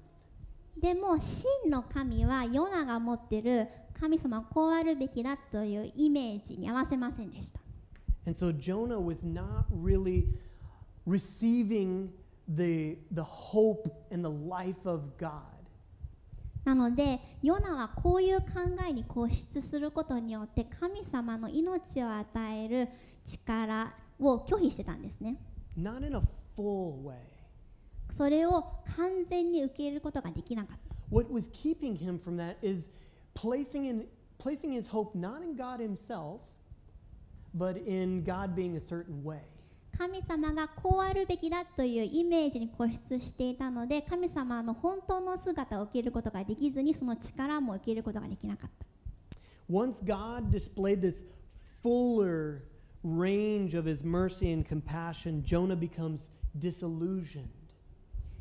[0.80, 3.68] でも真の神はヨナが持ってる
[4.00, 7.60] 神様はこうあるべきだというイメージに合わせませんでした
[8.28, 10.28] And so Jonah was not really
[11.08, 12.10] receiving
[12.49, 15.53] the, the hope and the life of God.
[16.65, 18.47] なのでヨナはこういう考
[18.89, 22.27] えに固執することによって神様の命を与
[22.65, 22.89] える
[23.25, 25.37] 力を拒否してたんですね
[25.77, 26.23] Not in a
[26.57, 27.17] full way.
[28.11, 28.65] それを
[28.97, 32.91] 完全に受け入れることができなかった What was keeping him from that is
[33.35, 34.07] placing, in,
[34.39, 36.41] placing his hope not in God himself,
[37.55, 39.41] but in God being a certain way.
[39.99, 48.87] 神様がこうあるべきだというイメージに固執していたので神様の本当の姿を受けることができずにその力も受けることができなかった
[49.71, 51.25] Once God displayed this
[51.83, 52.63] fuller
[53.05, 57.49] range of his mercy and compassion, Jonah becomes disillusioned.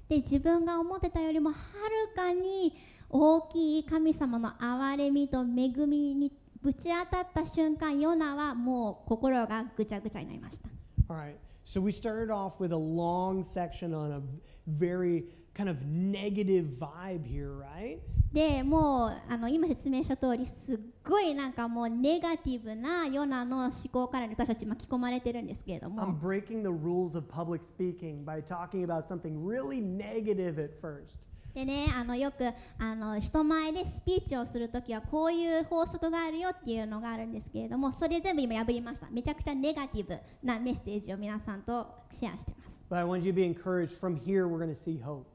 [0.09, 2.75] で自分が思ってたよりもはるかに
[3.09, 10.67] 大きい神様の憐れみと恵みにぶち当たった瞬間ヨナはもう心がぐちゃぐちゃになりました
[11.10, 14.22] All right, so we started off with a long section on a
[14.66, 15.24] very
[15.54, 18.00] kind of negative vibe here, right?
[18.32, 30.70] でもうあの今説明した通りすっごいなんかもうネガティブなヨナの思考から私たち巻き込まれてるんですけれども I'm breaking the rules of public speaking by talking about something really negative at
[30.80, 31.26] first.
[31.53, 43.95] でねあのよくあの人前でスピーチをするときはこういう法則があるよっていうのがあるんですけれどもそれ全部今破りましためちゃくちゃネガティブなメッセージを皆さんとシェアしてます But I want you to be encouraged.
[43.97, 45.25] From here, we're going to see hope.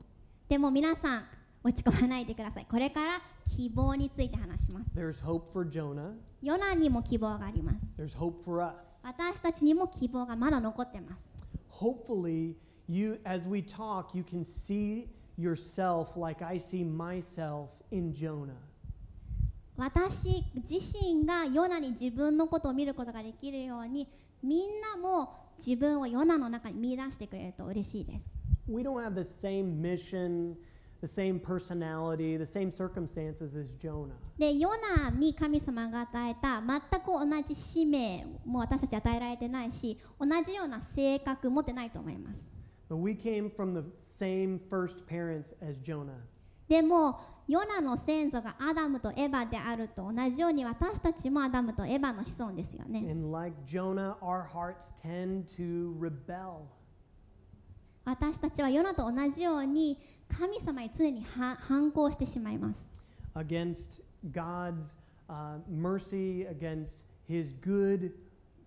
[0.49, 1.25] でも皆さん
[1.65, 3.21] 落ち込まないでくださいこれから
[3.57, 6.13] 希望について話します There's hope for Jonah.
[6.43, 9.01] ヨナにも希望があります There's hope for us.
[9.03, 11.23] 私たちにも希望がまだ残ってます
[11.71, 12.55] Hopefully,
[12.89, 18.55] you, as we talk, you can see yourself like I see myself in Jonah.
[19.77, 24.09] 私自身がヨナに自分のことを見ることができるように
[24.43, 28.25] みんなも自分をヨナの中に見出してくれると嬉しいです
[28.69, 30.57] We don't have the same mission,
[31.01, 34.15] the same personality, the same circumstances as Jonah.
[34.39, 34.71] でヨ
[35.05, 42.56] ナに神様が与えた全く同じ使命も私たち与えられてないし同じような性格持ってないと思います
[42.95, 46.21] we came from the same first parents as Jonah.
[46.69, 56.67] でもヨナの先祖がアダムとエバであると同じように私たちもアダムとエバの子孫ですよね And like Jonah, our hearts tend to rebel.
[58.05, 62.81] 私たちはヨナと同じように神様に常には反抗してしまいます
[63.37, 64.01] against
[64.33, 64.97] God's
[65.29, 68.13] uh, mercy, against His good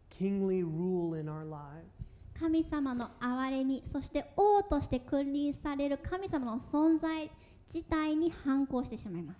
[0.10, 2.09] kingly rule in our lives.
[2.39, 7.30] 神様の憐れみそして王として君臨される神様の存在
[7.73, 9.39] 自体に反抗してしまいます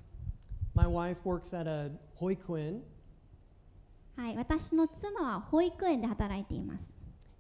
[0.76, 2.82] My wife works at a hoikuen.
[4.18, 6.92] はい、私の妻は保育園で働いています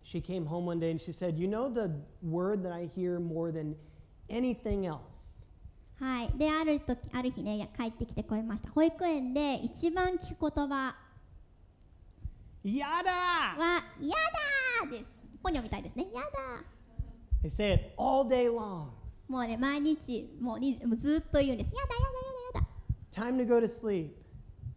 [0.05, 1.91] She came home one day and she said, You know the
[2.23, 3.75] word that I hear more than
[4.29, 4.99] anything else?
[5.99, 10.95] はい、である時ある日ねや帰ってきてこえました保育園で一番聞く言葉
[12.63, 13.57] Yada!
[13.57, 14.15] は「や
[14.81, 16.27] だ!」ですポニョみたいですね「やだ!」
[17.43, 18.89] They say it all day long.
[19.27, 22.01] もうね毎日もうにもうずっと言うんです「やだや
[22.53, 22.67] だやだやだ
[23.31, 24.11] Time to go to sleep.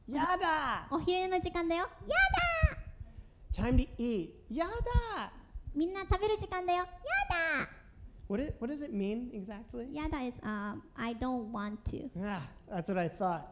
[0.09, 0.87] Yada!
[0.91, 2.15] お昼寝の時間だよや
[3.55, 4.31] だ Time to eat.
[4.51, 5.31] Yada!
[5.75, 6.87] みんな食べる時間だよや
[8.29, 9.93] What, it, what does it mean exactly?
[9.95, 13.43] だやだ is、um, I don't want to Ah, that's what I thought.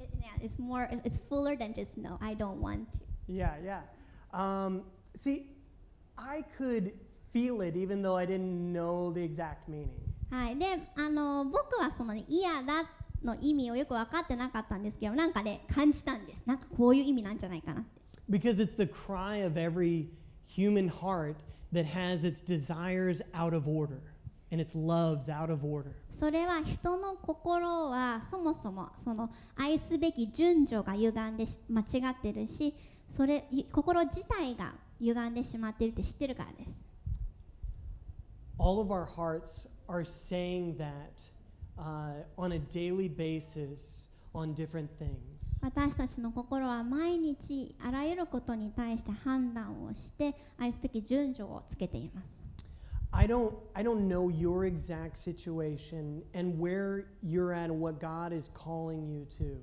[0.00, 2.98] It- yeah, it's more it's fuller than just no I don't want to
[3.32, 3.82] Yeah, yeah.
[4.32, 4.82] Um,
[5.18, 5.46] see,
[6.16, 6.92] I could
[7.32, 10.00] feel it even though I didn't know the exact meaning.
[10.30, 12.88] はい、であの僕はその、ね、嫌だ
[13.22, 20.08] の意味をよく分かってなかったんですけどなんかね感じたんですなんかこういう意味なんじゃないかなって Because it's the cry of every
[20.46, 21.36] human heart
[21.72, 24.00] that has its desires out of order
[24.50, 25.92] and its loves out of order.
[26.10, 32.74] それは人の心はそもそもその愛すべき順序が歪んでし間違ってるし
[33.14, 36.76] それい心自体が歪んでしまっているって知ってるからです
[38.58, 41.20] All of our hearts are saying that
[41.76, 45.16] uh, on a daily basis on different things.
[45.62, 52.42] 私たちの心は毎日あらゆることに対して判断をして愛すべき順序をつけています
[53.12, 58.32] I don't I don't know your exact situation and where you're at and what God
[58.34, 59.58] is calling you to.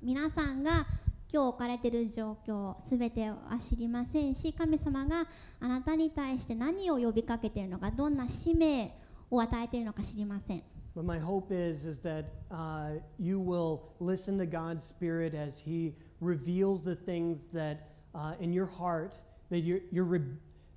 [0.00, 0.86] 皆さんが
[1.31, 5.27] 今日置かれている状況すべては知りませんし神様が
[5.59, 8.93] あなたに対して何を呼びかけているのかどんな使命
[9.29, 10.63] を与えているのか知りません
[10.95, 15.93] But my hope is is that uh, you will listen to God's Spirit as He
[16.21, 19.13] reveals the things that uh, in your heart
[19.49, 20.21] that you're, you're re-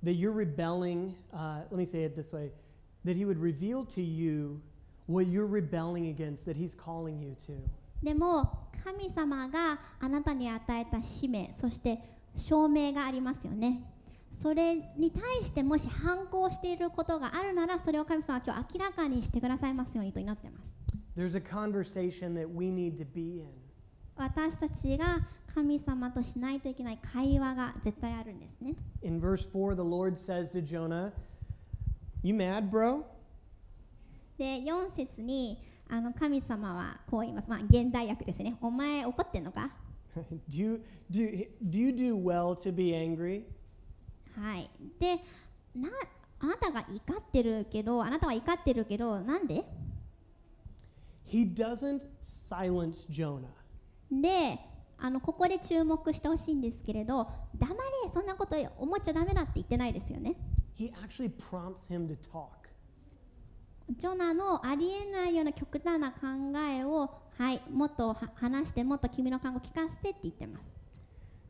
[0.03, 1.15] that you're rebelling.
[1.33, 2.51] Uh, let me say it this way:
[3.03, 4.61] that He would reveal to you
[5.07, 7.53] what you're rebelling against, that He's calling you to.
[8.02, 11.98] でも神様があなたに与えた使命そして
[12.36, 13.82] 証明がありますよね
[14.42, 20.72] それに対してもし反抗していることがあるならそれを神様は今日明らかにしてくださいますようにと祈っています
[21.16, 23.48] There's a conversation that we need to be in.
[24.16, 25.20] 私たちが
[25.54, 31.12] 神様としないといけない会話が絶対あるんですね In verse 4, the Lord says to Jonah,
[32.22, 33.04] You mad, bro?
[34.36, 37.48] で4節にあの神様はこう言います。
[37.50, 38.56] まあ現代訳ですね。
[38.60, 39.70] お前怒ってんのか？
[40.48, 43.44] Do, you, do, do you do well to be angry?
[44.34, 44.70] はい。
[44.98, 45.16] で
[45.74, 45.88] な
[46.40, 49.64] あなたが怒ってるけどあなたは怒ってるけどなんで
[51.26, 53.46] ？He doesn't silence Jonah.
[54.10, 54.58] で
[54.98, 57.80] あのここで注目してほしいんですけれど黙れ。
[58.12, 60.34] そんなこと思っちゃダメだって言ってないですよね。
[60.78, 62.48] He actually prompts him to talk.
[63.90, 66.26] ジョナのありえないような極端な考
[66.58, 70.72] えをはいもっとは話してもっと君の看護聞かせてって言ってます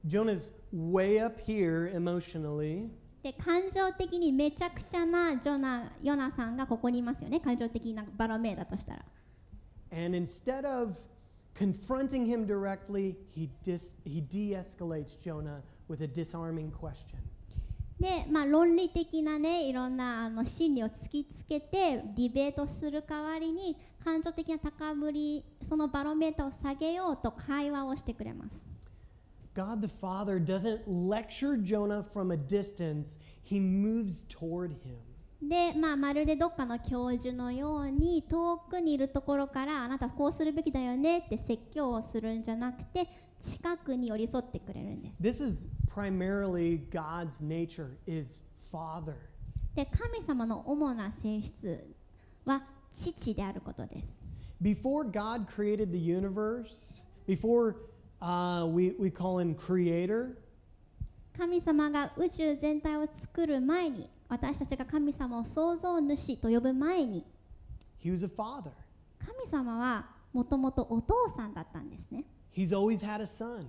[0.07, 2.91] Jonah's way up here emotionally,
[3.23, 9.05] で感情的にめちゃくちゃなジョナヨナさんがここにいますよね感情的なバロメーだとしたら
[9.93, 10.97] and instead of
[11.55, 17.19] confronting him directly, he, dis, he de escalates Jonah with a disarming question.
[18.01, 28.67] で、まあ、論理的なねいろんなあの心理を突きつけてディベートする代わりに感情的な高ぶりそのバロメーターを下げようと会話をしてくれます
[29.55, 34.99] God the Father doesn't lecture Jonah from a distance, he moves toward him.
[35.43, 43.07] で、まあ、まるでどっかの教授のように遠くにいるところからあなたこうするべきだよねって説教をするんじゃなくて
[43.43, 49.15] 近くに寄り添ってくれるんです This is primarily God's nature is father.
[49.75, 51.95] で神様の主な性質
[52.47, 52.63] は
[52.95, 54.09] 父であることです
[54.63, 57.77] Before God created the universe, before
[58.23, 60.37] uh, we, we call him creator,
[61.37, 67.25] 神様が宇宙全体を作る前に私たちが神様を創造主と呼ぶ前に
[68.03, 68.71] he was a father.
[69.19, 72.25] 神様はもともとお父さんだったんですね
[72.57, 73.67] He's always had a son.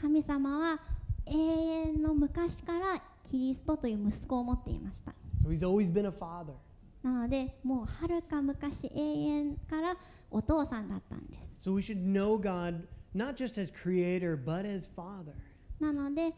[0.00, 0.80] 神様は
[1.26, 5.12] 永遠の昔からキリストという息子を持っていました
[5.44, 6.54] So he's always been a father.
[7.02, 9.96] なのでもうはるか昔永遠から
[10.30, 15.34] お父さんだったんです So we should know God not just as creator, but as father.
[15.78, 16.32] なので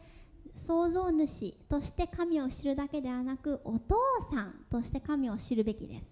[0.55, 3.95] 創造主として神を知るだけではなくお父
[4.29, 6.07] さんとして神を知るべきです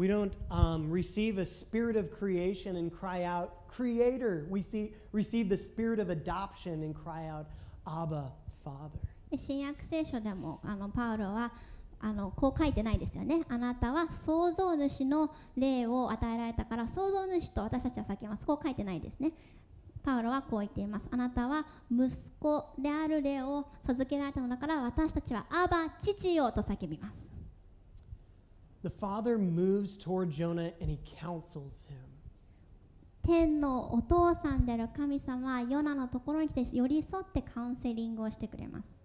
[0.00, 4.46] We don't um, receive a spirit of creation and cry out, Creator.
[4.48, 7.44] We see, receive the spirit of adoption and cry out,
[7.86, 8.32] Abba,
[8.64, 8.98] Father.
[9.30, 11.52] で新約聖書でもあのパウロは
[12.00, 13.42] あのこう書いてないですよね。
[13.50, 18.46] あなたは創造主の霊を与えられたから創造主と私たちは叫ます。
[18.46, 19.32] こう書いてないですね。
[20.02, 21.08] パウロはこう言っています。
[21.10, 22.10] あなたは息
[22.40, 27.29] 子である霊を授けられたのだから私たちはアバ父よと叫びます。
[28.82, 32.10] The Father moves toward Jonah and he counsels him.
[33.22, 38.96] 天のお父さんである神様はヨナのところに来て寄り添ってカウンセリングをしてくれます。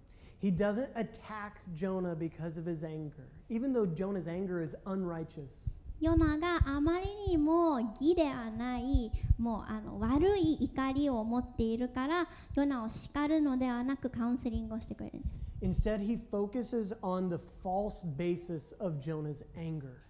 [0.41, 5.75] He doesn't attack Jonah because of his anger, even though Jonah's anger is unrighteous.
[5.99, 20.01] ヨナがあまりにも義ではないもうあの悪い怒りを持っているからヨナを叱るのではなくカウンセリングをしてくれるんです Instead, he focuses on the false basis of Jonah's anger.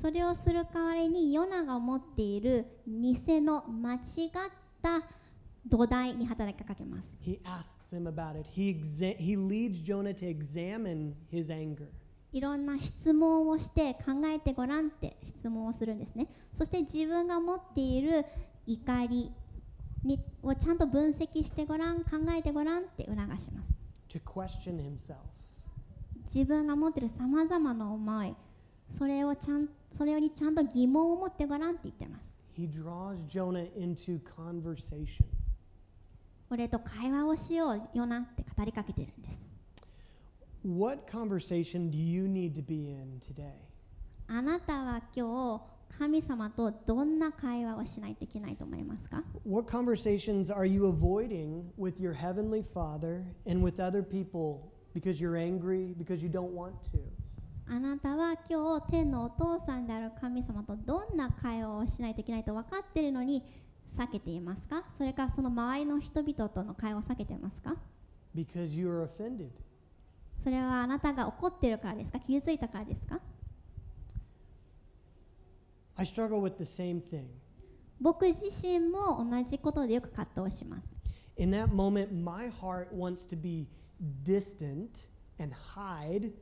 [0.00, 4.00] それをする代わりにヨナが持っている偽の間違っ
[4.82, 5.02] た
[5.66, 8.46] 土台に働きかけます He asks him about it.
[8.54, 8.74] He,
[9.18, 11.88] he leads Jonah to examine his anger.
[12.32, 18.26] いろんな質問をして考えてごらんって質問をするんですねそして自分が持っている
[18.66, 19.30] 怒り
[20.02, 23.83] にをちゃんと分析してごらん考えてごらんって促します
[24.14, 25.16] to question himself.
[26.32, 28.34] 自分が持っているさまざまな思い
[28.98, 32.24] それをちゃんそれにちゃんと疑問を持ってごらんって言ってます
[32.56, 35.24] He draws Jonah into conversation.
[36.50, 39.38] 俺と会話をしようよなって語りかけてるんです
[40.64, 43.52] What conversation do you need to be in today?
[44.28, 55.20] あなたは今日神様とどんな会話をしないといけないと思いますか What conversations are you avoiding with your heavenly Father and with other people because
[55.20, 56.98] you're angry, because you don't want to?
[57.66, 63.42] あなたは今日天のお父さんである神様とどんな会話をしないといけないと分かっているのに
[63.96, 67.76] 避けていますかそれからその周りの人々との会話を避けていますか
[68.34, 69.50] Because you are offended.
[70.42, 73.18] それはあなたが怒っているからですか傷ついたからですか
[75.96, 77.26] I struggle with the same thing.
[78.00, 80.88] 僕自身も同じことでよく葛藤します
[81.36, 83.66] In that moment, my heart wants to be
[84.24, 85.06] distant
[85.38, 86.32] and hide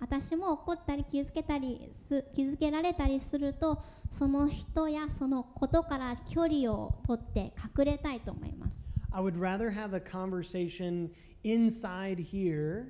[0.00, 8.72] 私も怒ったり傷つけたりす傷つけられたりするとその人やそのことから距離を取って隠れたいと思います
[9.12, 11.10] I would rather have a conversation
[11.44, 12.88] inside here,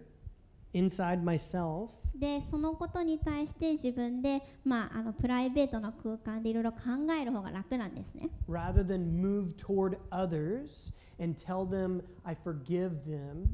[0.75, 6.79] inside myself, でそのことに対して自分で、まあ、あのプライベートの空間でいろいろ考
[7.20, 8.31] える方が楽なんですね。
[8.49, 13.47] Rather than move toward others and tell them I forgive them.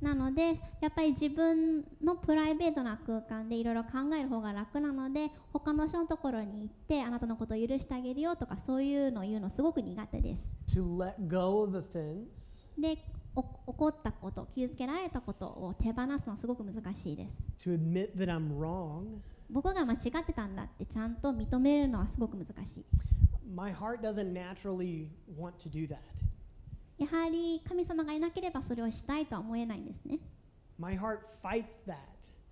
[0.00, 10.42] なのでやっぱり自分のプライベートな空間でいろいろ考える方が楽なので他の人のところに行ってあなたのことを許してあげるよとかそういうのを言うのすごく苦手です。
[10.76, 12.68] To let go of offense.
[12.78, 12.96] で
[13.34, 17.26] お怒ったこと傷つけられたことを手放すのはすごく難しいで
[17.58, 19.20] す to admit that I'm wrong.
[19.50, 22.84] 僕が間違ってたんだってちゃんと認めるのはすごく難しい
[23.54, 25.08] My heart doesn't naturally
[25.38, 25.96] want to do that.
[26.98, 30.18] やはり神様がいなければそれをしたいとは思えないんですね
[30.78, 31.94] My heart fights that.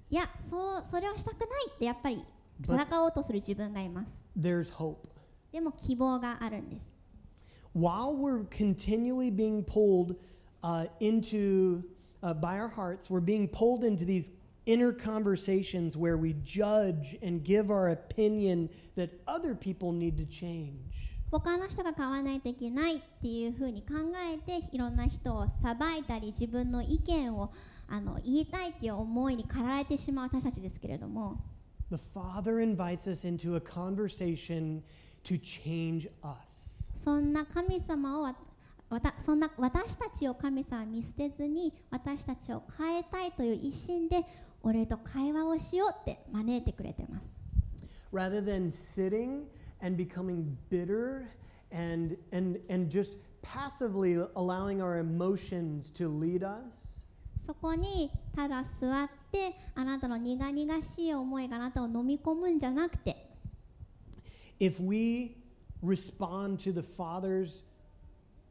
[0.08, 2.24] いやそうそれをしたくないってやっぱり
[2.62, 4.96] 戦おうとする自分がいます there's hope.
[5.52, 6.82] でも希望があるんです
[7.74, 10.16] While we're continually being pulled
[10.63, 11.83] uh, into,
[12.23, 14.31] uh, by our hearts, we're being pulled into these
[14.65, 20.91] inner conversations where we judge and give our opinion that other people need to change.
[21.31, 23.93] 他の人が変わらないといけないっていうふうに考
[24.29, 27.53] えていろんな人を裁いたり自分の意見を
[27.87, 31.41] あの言いたいっていう思いに駆られてしまう私たちですけれども
[31.89, 34.81] The Father invites us into a conversation
[35.23, 36.91] to change us.
[37.01, 38.35] そんな神様を
[38.88, 44.24] わわたそんな私たちを神様は見捨てずに私たちを変えたいという一心で
[44.62, 47.36] 俺と会話をしようって招いてくれてます
[48.12, 49.44] rather than sitting
[49.82, 51.28] and becoming bitter
[51.72, 57.06] and, and, and just passively allowing our emotions to lead us,
[57.46, 63.16] そこにただ座ってあなたの苦々しい思いがあなたを飲み込むんじゃなくて
[64.58, 65.36] if we
[65.82, 67.62] respond to the Father's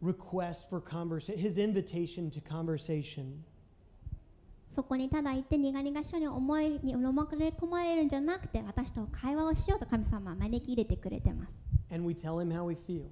[0.05, 3.43] request for conversation, his invitation to conversation,
[4.69, 11.53] そこにただ行って苦々しいように思いに飲まれ込まれるんじゃなくて私と会話をしようと神様は招き入れてくれてます
[11.93, 13.05] and we tell him how we feel,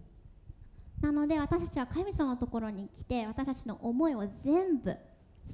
[1.02, 4.96] なので私たちは神様のところに来て私たちの思いを全部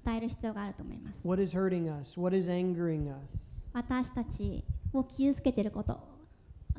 [0.04, 6.00] 伝える必要があると思います what is hurting us, what is angering us, 私たちを傷つけていること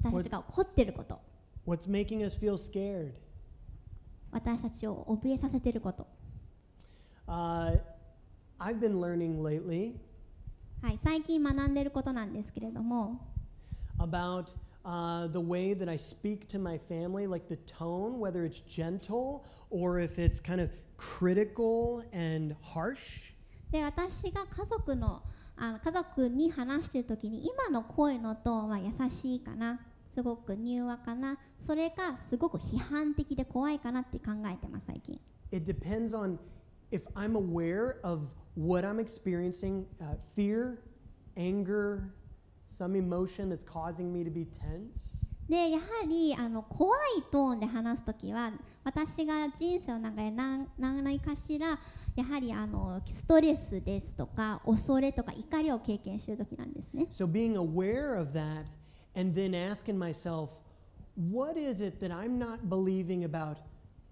[0.03, 1.21] 私たちが怒っていること
[1.67, 3.13] what's making us feel scared.
[4.33, 6.07] 私たちを怯えさせていること
[7.27, 7.79] Uh,
[8.59, 9.95] I've been learning lately
[10.83, 13.21] はい最近学んでいることなんですけれども
[13.99, 14.47] about
[14.85, 19.45] uh, the way that I speak to my family, like the tone, whether it's gentle
[19.71, 23.35] or if it's kind of critical and harsh.
[23.71, 25.23] で私が家族の
[25.57, 29.79] あの家族に話している時に今の声のトーンは優しいかな
[30.13, 35.21] すごく柔和かなそれかすごく批判的で怖いかなって考えてます最近
[35.53, 36.39] It depends on
[36.91, 40.79] if I'm aware of what I'm experiencing uh, fear,
[41.37, 42.13] anger,
[42.77, 45.27] some emotion that's causing me to be tense.
[45.49, 47.01] でやはりあの怖い
[47.33, 48.53] トーンで話す時は
[48.85, 51.77] 私が人生の中で何何かしら
[52.15, 58.67] やはりあのストレスですとか恐れとか怒りを経験している時なんですね So being aware of that
[59.16, 60.52] and then asking myself,
[61.16, 63.58] what is it that I'm not believing about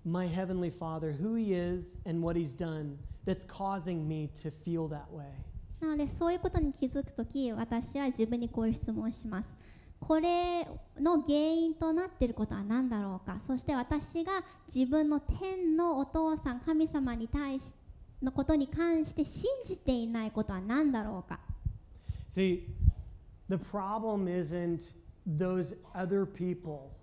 [0.06, 4.88] my Heavenly Father, who He is and what He's done, that's causing me to feel
[4.90, 5.32] that way?
[5.82, 9.50] なのでそういうことに気づくとき私は自分にこういう質問をします
[10.00, 10.66] これ
[10.98, 14.32] の原因となっていることは何だろうかそして私が
[14.74, 17.74] 自分の天のお父さん神様に対し
[18.22, 21.40] のことに関して信じていないことは何だろうか
[22.30, 22.64] See,
[23.49, 24.93] the problem isn't
[25.27, 26.95] those other people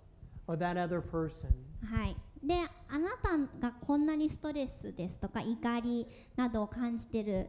[0.46, 1.52] or that other person.
[1.84, 2.54] はい、で
[2.88, 7.46] あなたがこんなにストレスですとか怒りなどを感じている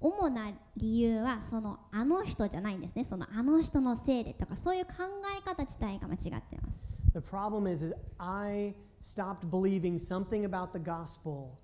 [0.00, 4.92] 主な理由はそのあの人じゃないんですねそのあの人のせいでとかそういう考
[5.38, 6.80] え方自体が間違っています
[7.14, 11.58] The problem is, is I stopped believing something about the gospel,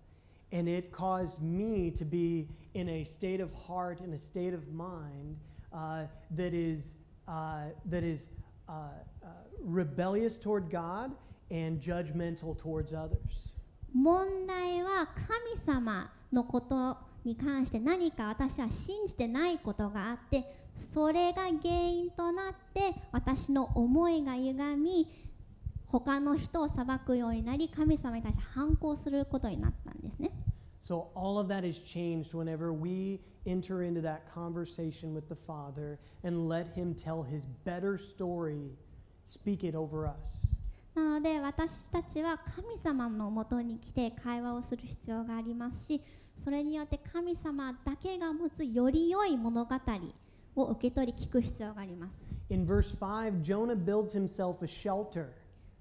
[0.52, 4.68] and it caused me to be in a state of heart and a state of
[4.68, 5.38] mind
[5.72, 6.96] uh, that is
[7.26, 8.28] uh, that is
[8.68, 8.72] uh,
[9.22, 9.26] uh,
[9.62, 11.12] rebellious toward God
[11.50, 13.54] and judgmental towards others.
[13.94, 20.44] 問題は神様のことに関して何か私は信じてないことがあって
[20.76, 25.08] それが原因となって私の思いが歪み
[25.86, 30.30] 他の人を裁くようになり神様に対して反抗することになったんですね
[30.80, 35.98] So all of that is changed whenever we enter into that conversation with the Father
[36.22, 38.70] and let Him tell His better story,
[39.24, 40.54] speak it over us.
[40.94, 46.02] なので私たちは神様のもとに来て会話をする必要がありますし
[46.42, 49.76] それによって神様だけが持つより良い物語
[50.56, 52.12] を受け取り聞く必要があります
[52.50, 55.28] In verse 5, Jonah builds himself a shelter.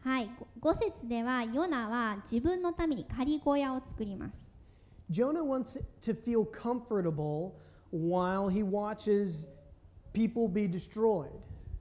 [0.02, 0.30] はい、
[0.62, 4.47] 5節ではヨナは自分のために仮小屋を作ります。
[5.10, 7.56] Jonah wants to feel comfortable
[7.92, 9.48] while he watches
[10.14, 11.32] people be destroyed.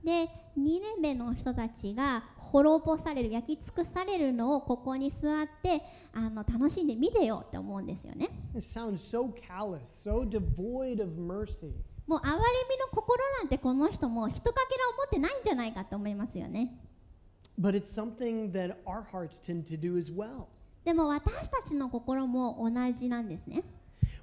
[0.03, 5.81] で、ニネベの人たちが滅ぼされる、焼き尽くされるのをここに座って
[6.13, 8.29] あの楽しんで見てよって思うんですよね。
[8.55, 11.73] It sounds so callous, so devoid of mercy.
[12.07, 12.37] もう憐れ
[12.69, 16.73] みの心なんてこの人も一かけら思ってないんじゃないかと思いますよね。
[17.59, 20.47] But it's something that our hearts tend to do as well.
[20.87, 23.61] でも私たちの心も同じなんですね。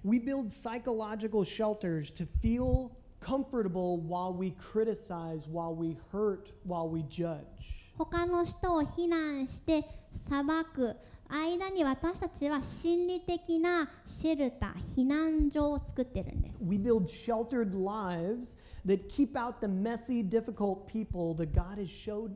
[0.03, 2.91] We build psychological shelters to feel
[3.21, 7.93] comfortable while we criticize, while we hurt, while we judge.
[7.99, 9.85] 他の人を非難して
[10.27, 10.43] 裁
[10.75, 10.97] く
[11.29, 18.57] 間に私たちは心理的なシェルター避難所を作ってるんです We build sheltered lives
[18.87, 22.31] that keep out the messy, difficult people that God has showed,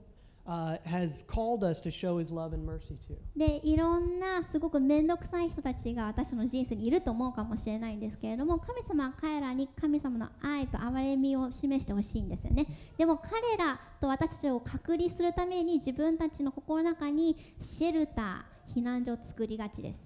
[0.49, 3.17] uh, has called us to show His love and mercy to.
[3.37, 12.67] でいろんなすごく面倒くさい人たちが私の人生にいると思うかもしれないんですけれども神様は彼らに神様の愛と憐れみを示してほしいんですよね。
[12.97, 20.01] でも彼らと私たちを隔離するために自分たちの心の中にシェルター避難所を作りがちです。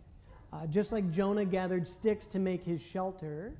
[0.53, 3.53] Uh, just like Jonah gathered sticks to make his shelter,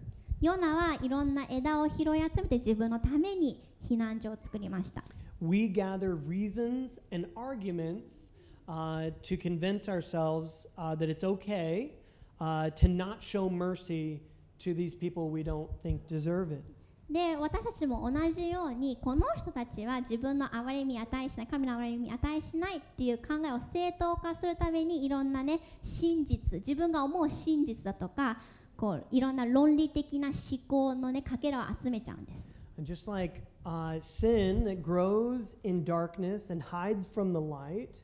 [0.43, 5.05] ヨナはいろんな枝を拾い集めて自分のために避難所を作りました
[5.43, 8.30] we gather reasons and arguments
[8.68, 11.90] uh, to convince ourselves uh, that it's okay
[12.40, 14.20] uh, to not show mercy
[14.61, 16.62] to these people we don't think deserve it.
[17.11, 28.38] で私たちも同じようにこの人たちは自分の憐れみに値しない神の憐れみに値しないっていう考えを正当化するためにいろんなね真実自分が思う真実だとか
[28.78, 30.36] こういろんな論理的な思
[30.66, 32.47] 考のねかけらを集めちゃうんです
[32.78, 38.02] And just like uh, sin that grows in darkness and hides from the light,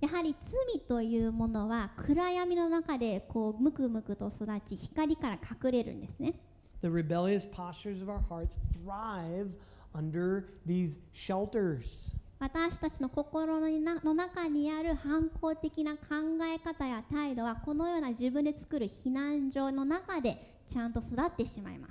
[0.00, 6.34] やはり罪というものは暗闇の中でこうムクムクと育ち光から隠れるんですね
[6.82, 9.50] the rebellious postures of our hearts thrive
[9.94, 12.12] under these shelters.
[12.38, 15.98] 私たちの心の中にある反抗的な考
[16.44, 21.88] え方や態度はこのような自分で作る避難所の中でちゃんと育ってしまいま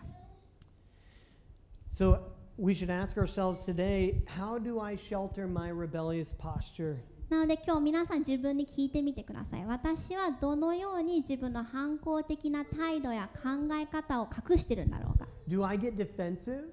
[1.92, 6.98] す So we should ask ourselves today how do I shelter my rebellious posture?
[7.30, 16.70] なので今日皆さん自分に聞いてみてください私はどのように自分の反抗的な態度や考え方を隠してるんだろうか Do I get defensive?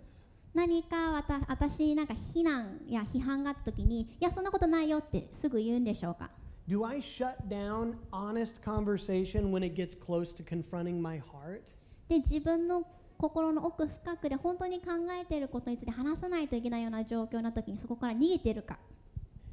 [0.54, 6.30] 何か私になんか非難や批判があった時にいやそんなことないよってすぐ言うんでしょうか
[6.68, 11.62] Do I shut down honest conversation when it gets close to confronting my heart?
[12.08, 12.86] で自分の
[13.18, 18.78] 心の奥深くで本当に考えていることについて話さないといけないような状況な時にそこから逃げているか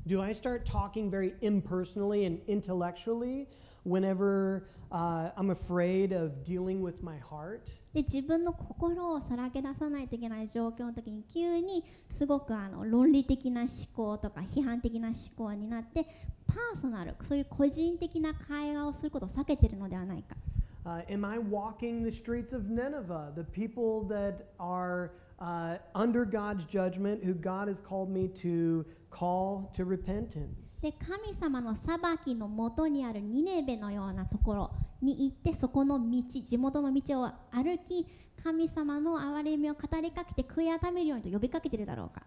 [0.07, 3.47] Do I start talking very impersonally and intellectually
[3.86, 7.62] whenever uh, I'm afraid of dealing with my heart?
[7.93, 16.05] で自分の心をさらけ出さないといけない状況の時に急にすごくあの論理的な思考とか批判的な思考になって
[16.47, 20.36] パーソナルそういう個人的な会話をすることを避けているのではないか
[20.84, 26.65] Uh, am I walking the streets of Nineveh, the people that are uh, under God's
[26.65, 30.82] judgment who God has called me to call to repentance.
[30.82, 34.71] で神様の裁きのもとにあるニネベのようなところ
[35.01, 38.07] に行ってそこの道地元の道を歩き
[38.43, 42.23] 神様の憐れみを語りかけて悔い改めるようにと呼びかけているだろうか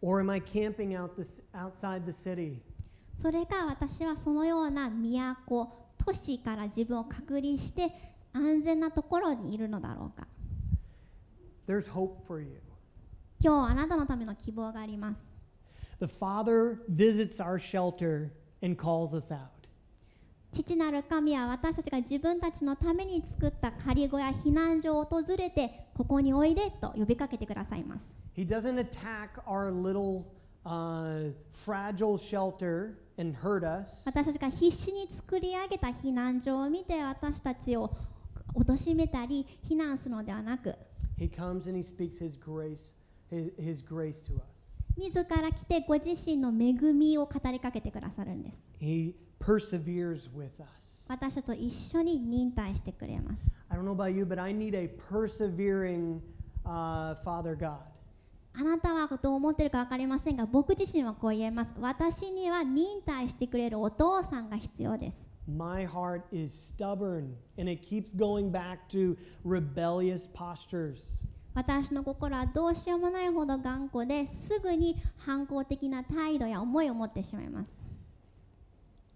[0.00, 2.60] Or am I camping out this, outside the city?
[3.20, 7.90] それか私はそのような都都市から自分を隔離して
[8.32, 10.26] 安全なところにいるのだろうか
[11.68, 12.60] There's hope for you.
[13.40, 15.18] 今日あなたのための希望があります
[16.00, 18.30] The Father visits our shelter
[18.62, 19.62] and calls us out.
[20.52, 28.04] 父なる神は私たちが自分たちのために作った仮小屋避難所を訪れてここにおいでと呼びかけてくださいます
[28.36, 30.24] He doesn't attack our little
[30.66, 33.86] uh, fragile shelter and hurt us.
[34.04, 37.94] 私たちが必死に作り上げた避難所を見て私たちを
[38.54, 40.74] 貶めたり非難するのではなく
[41.18, 42.94] He comes and he speaks his grace,
[43.30, 44.72] his, his grace to us.
[44.96, 51.06] 自ら来てご自身の恵みを語りかけてくださるんです He perseveres with us.
[51.08, 56.20] 私たちと一緒に忍耐してくれます I don't know about you, but I need a persevering
[56.66, 57.78] uh, Father God.
[58.54, 65.16] あなたはどう思ってるか分かりませんが僕自身はこう言えます私には忍耐してくれるお父さんが必要です
[65.48, 71.24] My heart is stubborn and it keeps going back to rebellious postures.
[71.54, 77.70] 私の心はどうしようもないほど頑固ですぐに反抗的な態度や思いを持ってしまいます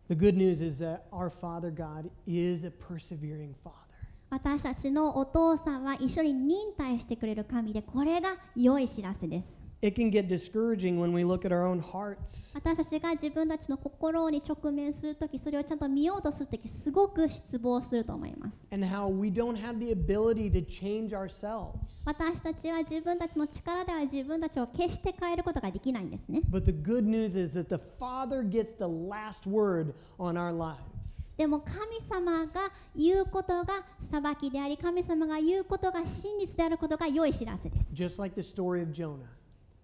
[0.09, 3.86] The good news is that our Father God is a persevering Father.
[4.29, 9.66] 私たちのお父さんは一緒に忍耐してくれる神でこれが良い知らせです。
[9.87, 12.51] It can get discouraging when we look at our own hearts.
[12.55, 22.03] 私たちが自分たちの心に直面するときそれをちゃんと見ようとするときすごく失望すると思います and how we don't have the ability to change ourselves.
[22.05, 30.51] 私たちは自分たちの力では自分たちを決して変えることができないんですね But the good news is that the Father gets the last word on our
[30.53, 31.31] lives.
[31.37, 31.77] でも神
[32.11, 39.36] 様が言うことが裁きであり神様が言うことが真実であることが良い知らせです Just like the story of Jonah.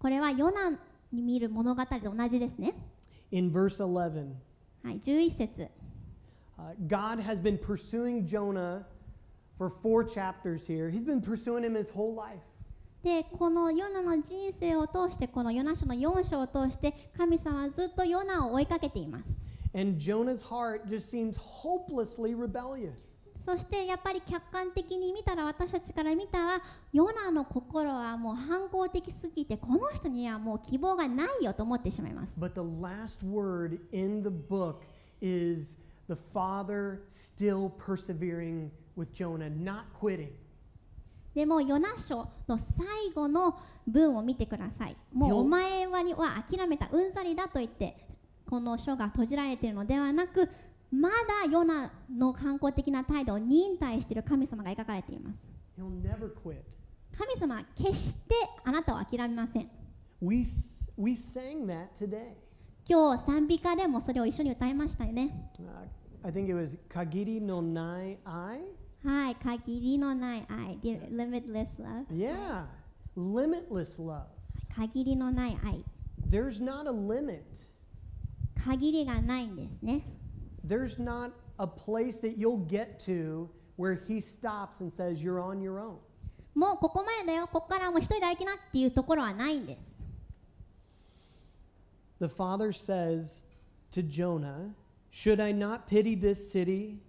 [0.03, 0.71] これはヨナ
[1.13, 2.73] に見る物語と同じですね
[3.31, 4.33] In verse 11,
[4.83, 5.69] はい11節
[6.59, 8.85] uh, God has been pursuing Jonah
[9.57, 10.89] for four chapters here.
[10.89, 12.41] He's been pursuing him his whole life.
[13.01, 19.37] でこのヨナの人生を通してこのヨナ書の4章を通して神様はずっとヨナを追いかけています
[19.73, 23.12] And Jonah's heart just seems hopelessly rebellious.
[23.45, 26.61] そしてやっぱり客観的に見たら私たちから見たら
[26.93, 34.83] ヨナの心はもう反抗的すぎてこの人にはもう希望がないよと思ってしまいます But the last word in the book
[35.21, 35.77] is
[36.07, 40.29] the Father still persevering with Jonah, not quitting.
[41.33, 45.97] でもヨナ書の最後の文を見てくださいもうよお前は
[46.47, 47.97] 諦めたうんざりだと言って
[48.49, 50.47] この書が閉じられているのではなく
[50.93, 55.39] まだヨナの反抗的な態度を忍耐している神様が描かれています。
[57.17, 59.67] 神様は決してあなたは諦めません。
[62.85, 65.49] 今日、賛美歌でもそれを一緒に歌いましたよね。
[66.89, 68.59] 限りのない愛。
[69.03, 70.79] はい、限りのない愛。
[73.17, 74.25] Limitless love.
[74.75, 75.83] 限りのない愛。
[76.29, 77.41] There's not a limit.
[78.63, 80.03] 限りがないんですね。
[80.63, 85.79] There's not a place that you'll get to where he stops and says, You're on your
[85.79, 85.97] own.
[86.55, 89.79] もうここまでだよここからはもう一人で歩きなっていうところはないんです
[92.19, 93.43] The father says
[93.91, 94.69] to Jonah,
[95.11, 96.99] Should I not pity this city,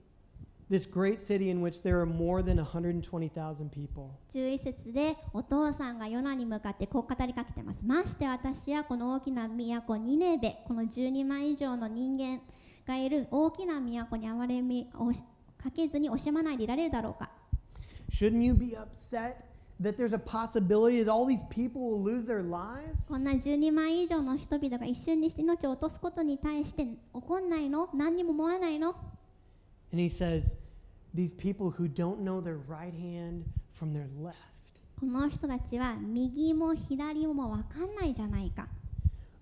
[0.68, 4.10] this great city in which there are more than 120,000 people?
[4.32, 12.40] 11節でお父さんがヨナに向かってこう語りかけてますまして私はこの大きな都ニネベこの12万以上の人間
[12.86, 15.22] がいる大きな都に憐れみをし
[15.62, 17.30] かけずに惜しまないでいられるだろうか
[18.10, 19.36] Shouldn't you be upset
[19.80, 23.08] that there's a possibility that all these people will lose their lives?
[23.08, 28.94] こんな12万以上の人々が一瞬にして命を落とすことに対して怒んないの何にも思わないの
[29.92, 30.56] And he says,
[31.14, 34.34] These people who don't know their right hand from their left.
[34.98, 38.68] この人たちは右も左も分かんないじゃないか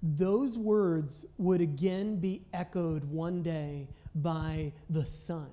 [0.03, 5.47] Those words would again be echoed one day by the Son.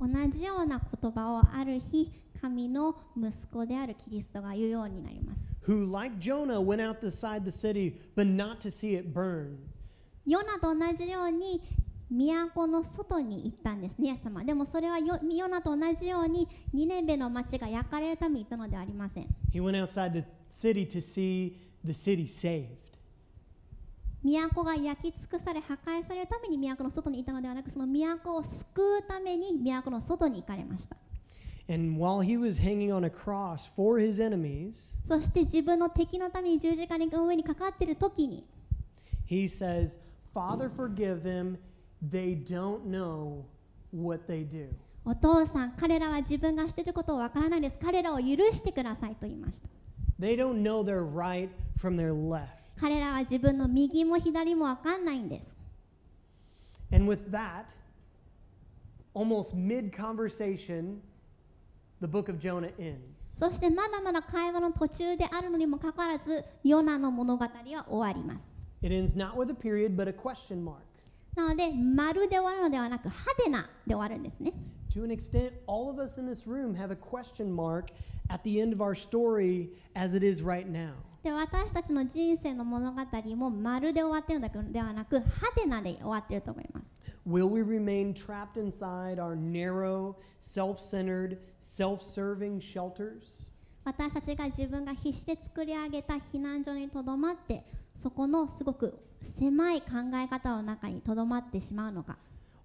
[0.00, 2.10] 同じような言葉をある日
[2.40, 9.58] 神の息子であるキリストが言うようになります who, like Jonah, went out beside the city, but not to see it burn.
[10.26, 11.62] ヨナと同じように
[12.10, 14.44] 都の外に行ったんですね、イエス様。
[14.44, 19.26] でもそれはヨヨナと同じようにニネベの町が焼かれるために行ったのではありません。
[19.52, 22.66] He went outside the city to see the city saved.
[24.22, 30.96] 都が焼き尽くされ破壊されるために都の外にいたのではなくその都を救うために都の外に行かれました
[31.68, 38.44] And while he was hanging on a cross for his enemies, そして自分の敵のために十字架の上にかかっている時に
[39.26, 39.96] he says,
[40.34, 41.56] Father, forgive them.
[42.02, 43.44] They don't know
[43.92, 44.68] what they do.
[45.04, 49.68] お父さん彼らは自分がしていることをわからないです彼らを許してくださいと言いました
[50.20, 52.61] They don't know their right from their left.
[52.82, 55.46] 彼らは自分の右も左もわかんないんです
[56.92, 57.66] And with that,
[59.14, 61.00] almost mid conversation,
[62.00, 63.38] the book of Jonah ends.
[63.38, 67.50] そしてまだまだ会話の途中であるのにもかかわらずヨナの物語は
[67.88, 68.44] 終わります
[68.82, 70.82] It ends not with a period, but a question mark.
[71.36, 74.52] なので丸で終わるのではなく派手なで終わるんですね
[74.92, 77.92] To an extent, all of us in this room have a question mark
[78.28, 80.94] at the end of our story as it is right now.
[81.22, 83.00] で私たちの人生の物語
[83.36, 93.50] も丸で終わってるのではなく派手なで終わってると思います Will we remain trapped inside our narrow, self centered, self serving shelters?
[93.84, 97.64] 私たちが自分が必死で作り上げた避難所にとどまって
[98.00, 98.98] そこのすごく
[99.38, 102.16] 狭い考え方の中にとどまってしまうのか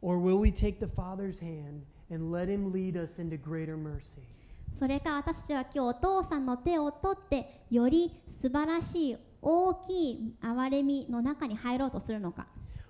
[0.01, 4.22] Or will we take the Father's hand and let Him lead us into greater mercy?
[4.74, 12.47] それか私たちは今日お父さんの手を取ってより素晴らしい大きい憐れみの中に入ろうとするのか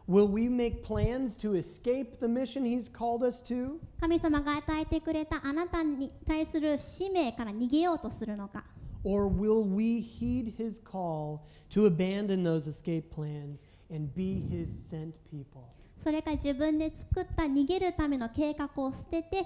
[0.10, 3.78] Will we make plans to escape the mission He's called us to?
[4.00, 8.64] 神様が与えてくれたあなたに対する使命から逃げようとするのか
[9.04, 13.64] Or will we heed His call to abandon those escape plans
[13.94, 15.64] and be His sent people?
[15.98, 19.46] それか自分で作った逃げるための計画を捨てて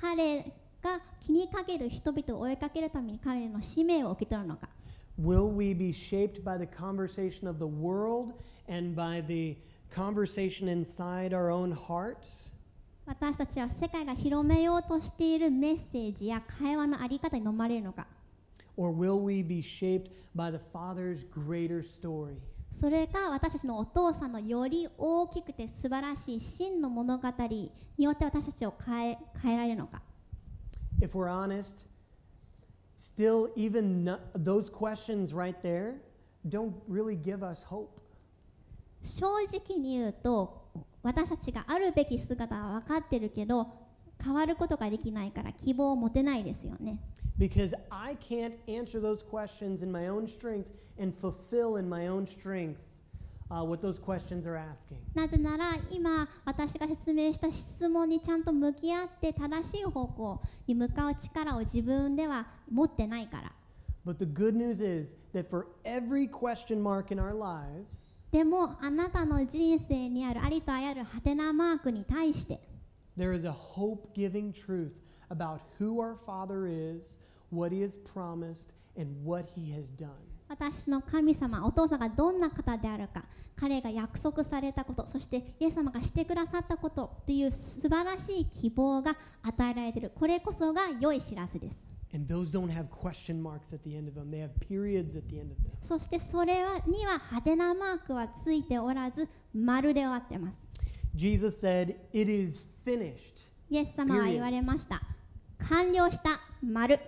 [0.00, 0.52] 彼
[0.84, 4.68] が気にかける人々を追いかけるために彼の使命を受け取るのか
[5.18, 8.34] Will we be shaped by the conversation of the world
[8.68, 9.56] and by the
[9.90, 12.52] conversation inside our own hearts?
[13.06, 18.06] 私たちは世界が広めようとしているメッセージや会話のあり方に飲まれるのか
[18.76, 22.36] Or will we be shaped by the Father's greater story?
[22.80, 30.02] それか私たちのお父さんのより大きくて素晴らしい真の物語によって私たちを変え変えられるのか
[31.01, 31.85] If we're honest,
[32.95, 35.95] still, even no, those questions right there
[36.47, 37.99] don't really give us hope.
[39.03, 40.61] 正直に言うと
[41.01, 43.67] 私たちがあるべき姿は分かってるけど
[44.21, 46.99] 変わることができないから希望を持てないですよね
[47.37, 52.25] Because I can't answer those questions in my own strength and fulfill in my own
[52.27, 52.79] strength
[53.50, 54.98] uh, what those questions are asking.
[55.14, 63.52] なぜなら今私が説明した質問にちゃんと向き合って正しい方向に向かう力を自分では持ってないから
[64.06, 72.60] But the good news is that for every question mark in our lives, でもあなたの人生にあるありとあらゆるハテナマークに対して
[73.16, 74.92] there is a hope giving truth
[75.30, 77.18] about who our Father is,
[77.50, 80.10] what He has promised, and what He has done.
[80.48, 83.24] 私の神様お父さんがどんな方であるか
[83.56, 90.12] 彼が約束されたことそしてイエス様がしてくださったことという素晴らしい希望が与えられている。
[90.14, 91.84] これこそが良い知らせです。
[92.14, 95.40] And those don't have question marks at the end of them, they have periods at the
[95.40, 95.72] end of them.
[95.82, 100.58] そしてそれはにはハテナマークはついておらず丸で終わってます。
[101.14, 103.46] Jesus said, It is finished.
[103.70, 105.00] イエス様は言われました。
[105.68, 107.00] 完了した丸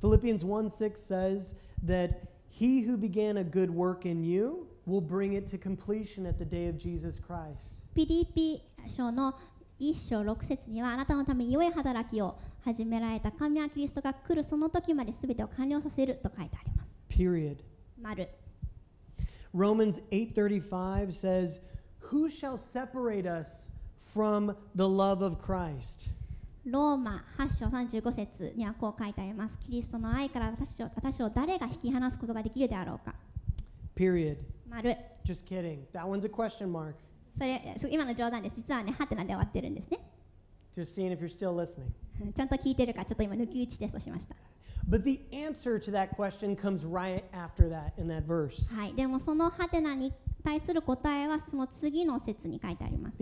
[0.00, 5.34] Philippians 1 6 says that he who began a good work in you will bring
[5.34, 7.82] it to completion at the day of Jesus Christ.
[7.94, 9.34] ピリピ書の
[9.80, 17.58] 1章6節にはあなたのために良い働きを始められた神はキリストが来るその時まで全てを完了させると書いてあります Period.
[18.00, 18.28] 丸
[19.54, 21.60] Romans 8:35 says,
[22.10, 23.70] "Who shall separate us
[24.14, 26.10] from the love of Christ?"
[26.65, 29.57] ローマ8章35節にはこう書いてあります。
[29.59, 33.15] キリストの愛から私を私を誰が引き離すことができるであろうか。
[33.95, 34.37] Period.
[34.69, 34.95] 丸。
[35.25, 35.79] Just kidding.
[35.91, 36.93] That one's a question mark.
[37.77, 38.57] それ今の冗談です。
[38.57, 39.99] 実はね、ハテナで終わってるんですね。
[40.75, 41.91] Just seeing if you're still listening.
[42.31, 44.35] ちゃんと聞いてるか、ちょっと今抜き打ちテストしました。
[44.87, 48.75] But the answer to that question comes right after that in that verse.
[48.75, 48.93] はい。
[48.93, 53.15] でもそのハテナに対する答えはその次の説に書いてあります。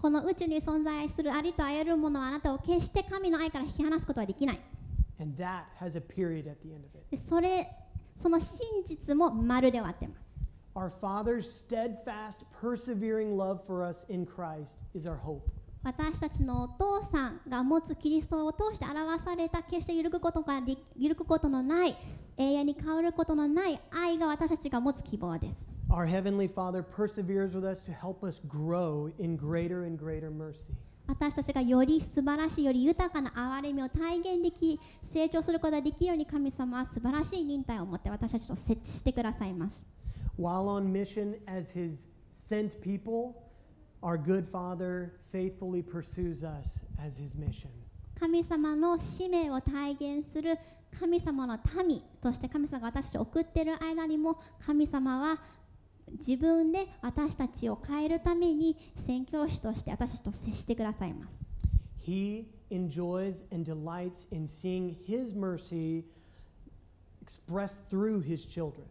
[0.00, 4.60] この宇宙に存在するありとあらゆるものはあなたを決して神の愛から引き離すことはできない。
[7.16, 7.68] それ、
[8.18, 10.26] その真実もまるで終わってます。
[15.82, 21.96] 私たちのお父さんが持つキリストを通して表された決してゆるくことができるぐことのない
[22.38, 25.56] 永遠に変わることのない愛が私たちが持つ希望です
[25.88, 30.72] Our Heavenly Father perseveres with us to help us grow in greater and greater mercy.
[31.06, 34.80] 私たちがより素晴らしいより豊かな憐れみを体現でき
[35.12, 39.86] 成長することができるように神様は素晴らしい忍耐を持って私たちと設置してくださいます
[40.36, 43.34] While on mission as His sent people,
[44.02, 47.68] our good Father faithfully pursues us as His mission.
[48.18, 50.58] 神様の使命を体現する
[50.98, 55.38] 神様の民として神様が私たちを送っている間にも神様は
[56.18, 58.76] 自分で私たちを変えるために
[59.06, 61.36] 宣教師として私たちと接してくださいます
[62.06, 66.04] He enjoys and delights in seeing His mercy
[67.20, 68.84] expressed through His children.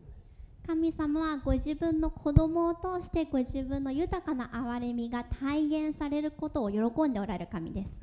[0.68, 7.93] 神様はご自分の子供を通してご自分の豊かな憐れみが体現されることを喜んでおられる神です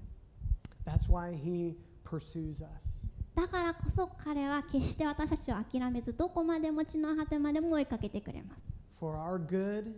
[0.87, 1.75] That's why He
[2.05, 3.02] pursues us.
[3.35, 8.63] だからこそ彼は決して私たちを諦めずどこまでも地の果てまでも追いかけてくれます
[8.99, 9.95] For our good,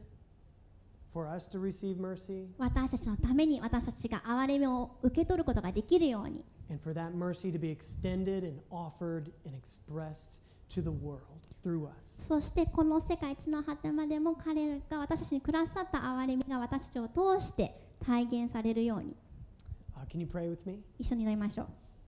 [1.12, 9.30] for us to receive mercy, 私たちのために私たちが憐れみを受け取ることができるように and for that mercy to be extended and offered
[9.44, 11.20] and expressed to the world
[11.62, 12.26] through us.
[12.26, 17.74] そしてこの世界地の果てまでも彼が私たちにくださった憐れみが私たちを通して
[18.06, 19.14] 体現されるように
[19.96, 20.80] Uh, can you pray with me?
[20.98, 21.66] 一緒に祈りましょう